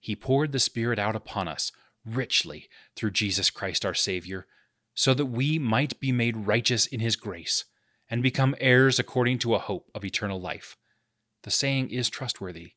He 0.00 0.16
poured 0.16 0.52
the 0.52 0.58
Spirit 0.58 0.98
out 0.98 1.14
upon 1.14 1.46
us 1.46 1.72
richly 2.06 2.70
through 2.96 3.10
Jesus 3.10 3.50
Christ 3.50 3.84
our 3.84 3.92
Savior, 3.92 4.46
so 4.94 5.12
that 5.12 5.26
we 5.26 5.58
might 5.58 6.00
be 6.00 6.10
made 6.10 6.46
righteous 6.46 6.86
in 6.86 7.00
his 7.00 7.14
grace 7.14 7.66
and 8.08 8.22
become 8.22 8.56
heirs 8.60 8.98
according 8.98 9.38
to 9.40 9.54
a 9.54 9.58
hope 9.58 9.90
of 9.94 10.06
eternal 10.06 10.40
life. 10.40 10.78
The 11.42 11.50
saying 11.50 11.90
is 11.90 12.08
trustworthy. 12.08 12.72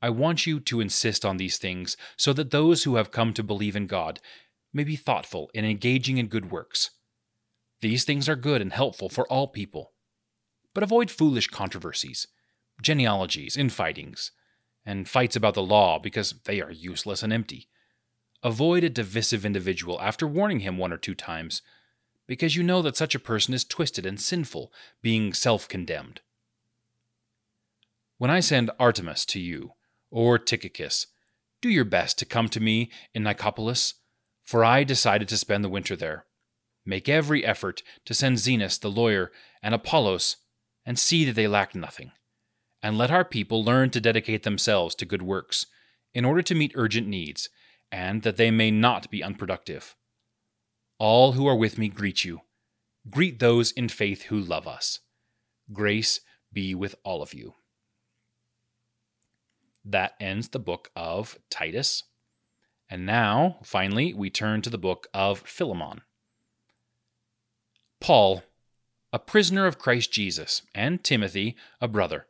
I 0.00 0.10
want 0.10 0.46
you 0.46 0.60
to 0.60 0.80
insist 0.80 1.24
on 1.24 1.38
these 1.38 1.58
things 1.58 1.96
so 2.16 2.32
that 2.34 2.52
those 2.52 2.84
who 2.84 2.94
have 2.94 3.10
come 3.10 3.34
to 3.34 3.42
believe 3.42 3.74
in 3.74 3.88
God 3.88 4.20
may 4.72 4.84
be 4.84 4.96
thoughtful 4.96 5.50
and 5.54 5.64
engaging 5.64 6.18
in 6.18 6.28
good 6.28 6.50
works. 6.50 6.90
These 7.80 8.04
things 8.04 8.28
are 8.28 8.36
good 8.36 8.60
and 8.60 8.72
helpful 8.72 9.08
for 9.08 9.26
all 9.28 9.48
people. 9.48 9.92
But 10.74 10.82
avoid 10.82 11.10
foolish 11.10 11.48
controversies, 11.48 12.26
genealogies, 12.82 13.56
infightings, 13.56 14.30
and 14.84 15.08
fights 15.08 15.36
about 15.36 15.54
the 15.54 15.62
law 15.62 15.98
because 15.98 16.34
they 16.44 16.60
are 16.60 16.70
useless 16.70 17.22
and 17.22 17.32
empty. 17.32 17.68
Avoid 18.42 18.84
a 18.84 18.90
divisive 18.90 19.44
individual 19.44 20.00
after 20.00 20.26
warning 20.26 20.60
him 20.60 20.78
one 20.78 20.92
or 20.92 20.96
two 20.96 21.14
times, 21.14 21.62
because 22.26 22.56
you 22.56 22.62
know 22.62 22.82
that 22.82 22.96
such 22.96 23.14
a 23.14 23.20
person 23.20 23.54
is 23.54 23.64
twisted 23.64 24.06
and 24.06 24.20
sinful, 24.20 24.72
being 25.02 25.32
self 25.32 25.68
condemned. 25.68 26.20
When 28.18 28.30
I 28.30 28.40
send 28.40 28.70
Artemas 28.78 29.24
to 29.26 29.40
you, 29.40 29.72
or 30.10 30.38
Tychicus, 30.38 31.06
do 31.60 31.68
your 31.68 31.84
best 31.84 32.18
to 32.18 32.24
come 32.24 32.48
to 32.48 32.60
me 32.60 32.90
in 33.14 33.24
Nicopolis, 33.24 33.94
for 34.48 34.64
I 34.64 34.82
decided 34.82 35.28
to 35.28 35.36
spend 35.36 35.62
the 35.62 35.68
winter 35.68 35.94
there. 35.94 36.24
Make 36.86 37.06
every 37.06 37.44
effort 37.44 37.82
to 38.06 38.14
send 38.14 38.38
Zenas 38.38 38.80
the 38.80 38.90
lawyer 38.90 39.30
and 39.62 39.74
Apollos, 39.74 40.36
and 40.86 40.98
see 40.98 41.26
that 41.26 41.34
they 41.34 41.46
lack 41.46 41.74
nothing. 41.74 42.12
And 42.82 42.96
let 42.96 43.10
our 43.10 43.26
people 43.26 43.62
learn 43.62 43.90
to 43.90 44.00
dedicate 44.00 44.44
themselves 44.44 44.94
to 44.94 45.04
good 45.04 45.20
works, 45.20 45.66
in 46.14 46.24
order 46.24 46.40
to 46.40 46.54
meet 46.54 46.72
urgent 46.76 47.06
needs, 47.06 47.50
and 47.92 48.22
that 48.22 48.38
they 48.38 48.50
may 48.50 48.70
not 48.70 49.10
be 49.10 49.22
unproductive. 49.22 49.94
All 50.98 51.32
who 51.32 51.46
are 51.46 51.54
with 51.54 51.76
me 51.76 51.88
greet 51.90 52.24
you. 52.24 52.40
Greet 53.10 53.40
those 53.40 53.70
in 53.72 53.90
faith 53.90 54.22
who 54.22 54.40
love 54.40 54.66
us. 54.66 55.00
Grace 55.74 56.22
be 56.50 56.74
with 56.74 56.94
all 57.04 57.20
of 57.20 57.34
you. 57.34 57.52
That 59.84 60.14
ends 60.18 60.48
the 60.48 60.58
book 60.58 60.90
of 60.96 61.36
Titus. 61.50 62.04
And 62.90 63.04
now, 63.04 63.58
finally, 63.62 64.14
we 64.14 64.30
turn 64.30 64.62
to 64.62 64.70
the 64.70 64.78
book 64.78 65.08
of 65.12 65.40
Philemon. 65.40 66.00
Paul, 68.00 68.44
a 69.12 69.18
prisoner 69.18 69.66
of 69.66 69.78
Christ 69.78 70.12
Jesus, 70.12 70.62
and 70.74 71.02
Timothy, 71.02 71.56
a 71.80 71.88
brother, 71.88 72.26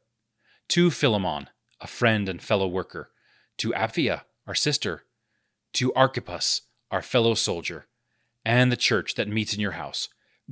to 0.69 0.91
Philemon, 0.91 1.49
a 1.81 1.87
friend 1.87 2.29
and 2.29 2.43
fellow 2.43 2.67
worker, 2.67 3.11
to 3.59 3.73
Apphia, 3.73 4.23
our 4.47 4.55
sister, 4.55 5.05
to 5.75 5.93
Archippus, 5.95 6.63
our 6.91 7.03
fellow 7.03 7.35
soldier, 7.35 7.87
and 8.45 8.73
the 8.73 8.77
church 8.77 9.15
that 9.15 9.29
meets 9.29 9.55
in 9.55 9.61
your 9.61 9.73
house, 9.73 10.09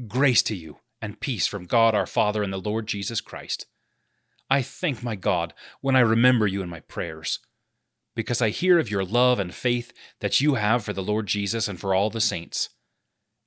grace 0.06 0.42
to 0.42 0.54
you 0.54 0.78
and 1.00 1.20
peace 1.20 1.46
from 1.46 1.64
God 1.64 1.94
our 1.94 2.06
Father 2.06 2.42
and 2.42 2.52
the 2.52 2.58
Lord 2.58 2.86
Jesus 2.86 3.20
Christ. 3.20 3.66
I 4.50 4.62
thank 4.62 5.02
my 5.02 5.16
God 5.16 5.54
when 5.80 5.96
I 5.96 6.00
remember 6.00 6.46
you 6.46 6.62
in 6.62 6.68
my 6.68 6.80
prayers, 6.80 7.38
because 8.16 8.42
I 8.42 8.48
hear 8.48 8.80
of 8.80 8.90
your 8.90 9.04
love 9.04 9.38
and 9.38 9.54
faith 9.54 9.92
that 10.18 10.40
you 10.40 10.54
have 10.54 10.82
for 10.82 10.92
the 10.92 11.02
Lord 11.02 11.28
Jesus 11.28 11.68
and 11.68 11.78
for 11.78 11.94
all 11.94 12.10
the 12.10 12.20
saints. 12.20 12.70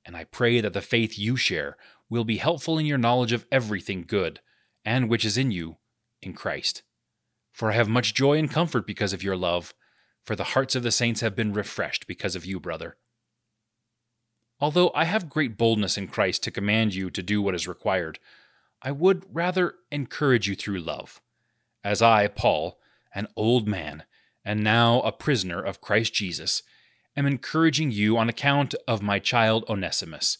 And 0.06 0.16
I 0.16 0.24
pray 0.24 0.62
that 0.62 0.72
the 0.72 0.80
faith 0.80 1.18
you 1.18 1.36
share 1.36 1.76
will 2.08 2.24
be 2.24 2.38
helpful 2.38 2.78
in 2.78 2.86
your 2.86 2.96
knowledge 2.96 3.32
of 3.32 3.44
everything 3.52 4.04
good, 4.06 4.40
and 4.84 5.10
which 5.10 5.24
is 5.24 5.36
in 5.36 5.50
you, 5.50 5.76
in 6.22 6.32
Christ. 6.32 6.82
For 7.52 7.70
I 7.70 7.74
have 7.74 7.88
much 7.88 8.14
joy 8.14 8.38
and 8.38 8.50
comfort 8.50 8.86
because 8.86 9.12
of 9.12 9.22
your 9.22 9.36
love, 9.36 9.74
for 10.24 10.36
the 10.36 10.44
hearts 10.44 10.74
of 10.74 10.82
the 10.82 10.92
saints 10.92 11.20
have 11.20 11.36
been 11.36 11.52
refreshed 11.52 12.06
because 12.06 12.36
of 12.36 12.46
you, 12.46 12.60
brother. 12.60 12.96
Although 14.60 14.92
I 14.94 15.04
have 15.04 15.28
great 15.28 15.58
boldness 15.58 15.98
in 15.98 16.06
Christ 16.06 16.44
to 16.44 16.50
command 16.50 16.94
you 16.94 17.10
to 17.10 17.22
do 17.22 17.42
what 17.42 17.54
is 17.54 17.66
required, 17.66 18.18
I 18.82 18.92
would 18.92 19.24
rather 19.32 19.74
encourage 19.90 20.48
you 20.48 20.54
through 20.54 20.80
love, 20.80 21.20
as 21.82 22.00
I, 22.00 22.28
Paul, 22.28 22.78
an 23.14 23.26
old 23.36 23.66
man, 23.66 24.04
and 24.44 24.62
now 24.62 25.00
a 25.02 25.12
prisoner 25.12 25.60
of 25.60 25.80
Christ 25.80 26.14
Jesus, 26.14 26.62
am 27.16 27.26
encouraging 27.26 27.90
you 27.90 28.16
on 28.16 28.28
account 28.28 28.74
of 28.86 29.02
my 29.02 29.18
child 29.18 29.64
Onesimus, 29.68 30.38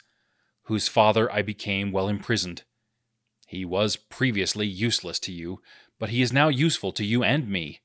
whose 0.65 0.89
father 0.89 1.31
I 1.33 1.43
became 1.43 1.93
while 1.93 2.09
imprisoned. 2.09 2.63
He 3.47 3.65
was 3.65 3.97
previously 3.97 4.67
useless 4.67 5.19
to 5.21 5.33
you, 5.33 5.61
but 5.99 6.11
he 6.11 6.23
is 6.23 6.33
now 6.33 6.49
useful 6.49 6.93
to 6.93 7.05
you 7.05 7.23
and 7.23 7.49
me. 7.49 7.81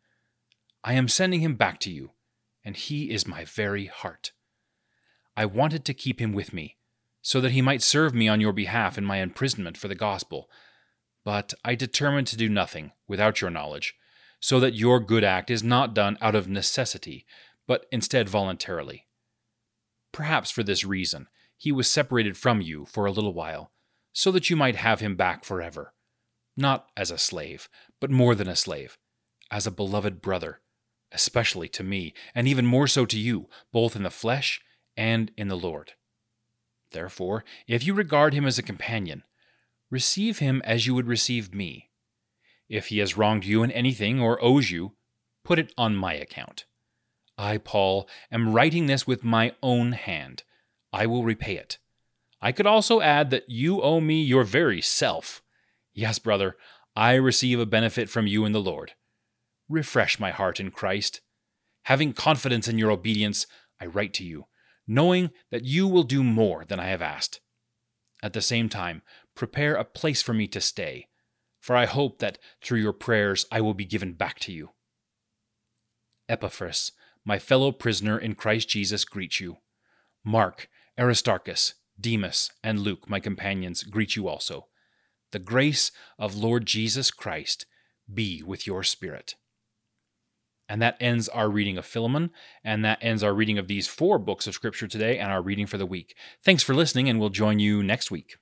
I 0.84 0.93
am 0.93 1.08
sending 1.08 1.41
him 1.41 1.56
back 1.56 1.80
to 1.82 1.91
you, 1.91 2.12
and 2.63 2.78
he 2.78 3.10
is 3.10 3.28
my 3.28 3.43
very 3.43 3.88
heart. 3.88 4.32
I 5.36 5.45
wanted 5.45 5.84
to 5.86 5.93
keep 5.93 6.21
him 6.21 6.32
with 6.32 6.54
me 6.54 6.78
so 7.21 7.41
that 7.41 7.51
he 7.51 7.62
might 7.62 7.82
serve 7.82 8.13
me 8.13 8.28
on 8.28 8.39
your 8.39 8.54
behalf 8.54 8.99
in 8.99 9.04
my 9.04 9.17
imprisonment 9.17 9.78
for 9.78 9.88
the 9.88 9.95
gospel. 9.95 10.47
But 11.23 11.56
I 11.65 11.73
determined 11.73 12.28
to 12.28 12.38
do 12.38 12.47
nothing 12.47 12.91
without 13.08 13.41
your 13.41 13.49
knowledge, 13.49 13.95
so 14.39 14.60
that 14.60 14.76
your 14.76 15.00
good 15.00 15.24
act 15.24 15.50
is 15.50 15.63
not 15.63 15.93
done 15.93 16.17
out 16.21 16.36
of 16.36 16.48
necessity, 16.48 17.26
but 17.67 17.86
instead 17.91 18.30
voluntarily. 18.30 19.06
Perhaps 20.12 20.52
for 20.52 20.63
this 20.63 20.86
reason, 20.86 21.28
he 21.58 21.71
was 21.71 21.89
separated 21.89 22.38
from 22.38 22.62
you 22.62 22.86
for 22.86 23.06
a 23.06 23.12
little 23.12 23.34
while, 23.34 23.71
so 24.13 24.32
that 24.32 24.50
you 24.50 24.56
might 24.56 24.76
have 24.76 25.00
him 25.00 25.15
back 25.15 25.43
forever. 25.43 25.93
Not 26.56 26.88
as 26.95 27.12
a 27.12 27.17
slave, 27.17 27.67
but 28.00 28.12
more 28.12 28.36
than 28.36 28.48
a 28.48 28.56
slave, 28.56 28.98
as 29.52 29.67
a 29.67 29.71
beloved 29.71 30.21
brother, 30.21 30.62
especially 31.12 31.67
to 31.69 31.84
me, 31.84 32.13
and 32.34 32.48
even 32.48 32.65
more 32.65 32.88
so 32.88 33.06
to 33.06 33.19
you, 33.19 33.50
both 33.71 33.95
in 33.95 34.04
the 34.04 34.10
flesh 34.10 34.62
and 34.95 35.32
in 35.38 35.48
the 35.48 35.58
Lord. 35.58 35.93
Therefore, 36.91 37.43
if 37.67 37.86
you 37.86 37.93
regard 37.93 38.34
him 38.34 38.45
as 38.45 38.58
a 38.58 38.63
companion, 38.63 39.24
receive 39.89 40.39
him 40.39 40.62
as 40.63 40.88
you 40.88 40.95
would 40.95 41.08
receive 41.08 41.54
me. 41.54 41.89
If 42.69 42.88
he 42.88 42.99
has 42.99 43.17
wronged 43.17 43.45
you 43.45 43.63
in 43.63 43.71
anything 43.71 44.19
or 44.19 44.43
owes 44.43 44.71
you, 44.71 44.93
put 45.43 45.60
it 45.60 45.73
on 45.78 45.95
my 45.95 46.13
account. 46.13 46.65
I, 47.38 47.58
Paul, 47.58 48.08
am 48.32 48.54
writing 48.54 48.88
this 48.88 49.06
with 49.06 49.23
my 49.23 49.54
own 49.62 49.91
hand. 49.91 50.43
I 50.91 51.06
will 51.06 51.23
repay 51.23 51.58
it. 51.58 51.78
I 52.41 52.51
could 52.51 52.65
also 52.65 53.01
add 53.01 53.30
that 53.32 53.49
you 53.49 53.82
owe 53.82 53.99
me 53.99 54.23
your 54.23 54.43
very 54.43 54.82
self. 54.82 55.41
Yes, 55.93 56.19
brother, 56.19 56.56
I 56.95 57.15
receive 57.15 57.60
a 57.60 57.65
benefit 57.65 58.10
from 58.10 58.28
you 58.28 58.45
in 58.45 58.51
the 58.51 58.62
Lord. 58.62 58.93
Refresh 59.67 60.19
my 60.19 60.32
heart 60.32 60.60
in 60.60 60.71
Christ. 60.71 61.21
Having 61.84 62.13
confidence 62.13 62.67
in 62.67 62.78
your 62.78 62.91
obedience, 62.91 63.47
I 63.80 63.86
write 63.86 64.13
to 64.15 64.23
you 64.23 64.45
knowing 64.88 65.32
that 65.51 65.65
you 65.65 65.88
will 65.88 66.04
do 66.04 66.23
more 66.23 66.63
than 66.65 66.80
I 66.80 66.88
have 66.88 67.01
asked. 67.01 67.41
At 68.21 68.34
the 68.34 68.41
same 68.41 68.69
time, 68.69 69.01
prepare 69.36 69.75
a 69.75 69.84
place 69.84 70.21
for 70.21 70.34
me 70.34 70.47
to 70.49 70.62
stay, 70.62 71.08
for 71.65 71.75
I 71.75 71.86
hope 71.86 72.19
that 72.19 72.38
through 72.62 72.78
your 72.78 72.93
prayers 72.93 73.47
I 73.51 73.60
will 73.60 73.73
be 73.73 73.86
given 73.86 74.13
back 74.13 74.38
to 74.41 74.51
you. 74.51 74.73
Epaphras, 76.30 76.91
my 77.25 77.39
fellow 77.39 77.71
prisoner 77.71 78.19
in 78.19 78.36
Christ 78.36 78.69
Jesus, 78.69 79.04
greets 79.04 79.39
you. 79.39 79.58
Mark, 80.23 80.69
Aristarchus, 80.95 81.73
Demas, 81.99 82.51
and 82.63 82.82
Luke, 82.82 83.10
my 83.10 83.19
companions, 83.19 83.82
greet 83.82 84.15
you 84.15 84.28
also. 84.28 84.67
The 85.32 85.39
grace 85.39 85.91
of 86.19 86.36
Lord 86.36 86.67
Jesus 86.67 87.10
Christ 87.10 87.65
be 88.13 88.43
with 88.43 88.67
your 88.67 88.84
spirit. 88.84 89.34
And 90.69 90.84
that 90.84 90.97
ends 90.99 91.28
our 91.30 91.49
reading 91.49 91.80
of 91.80 91.86
Philemon, 91.88 92.30
and 92.63 92.86
that 92.86 92.99
ends 93.01 93.23
our 93.23 93.34
reading 93.34 93.58
of 93.58 93.67
these 93.67 93.88
four 93.88 94.19
books 94.19 94.45
of 94.45 94.54
Scripture 94.54 94.88
today 94.88 95.17
and 95.17 95.32
our 95.32 95.41
reading 95.41 95.65
for 95.65 95.80
the 95.80 95.88
week. 95.88 96.15
Thanks 96.43 96.62
for 96.62 96.75
listening, 96.75 97.10
and 97.10 97.19
we'll 97.19 97.30
join 97.30 97.58
you 97.58 97.82
next 97.82 98.12
week. 98.12 98.36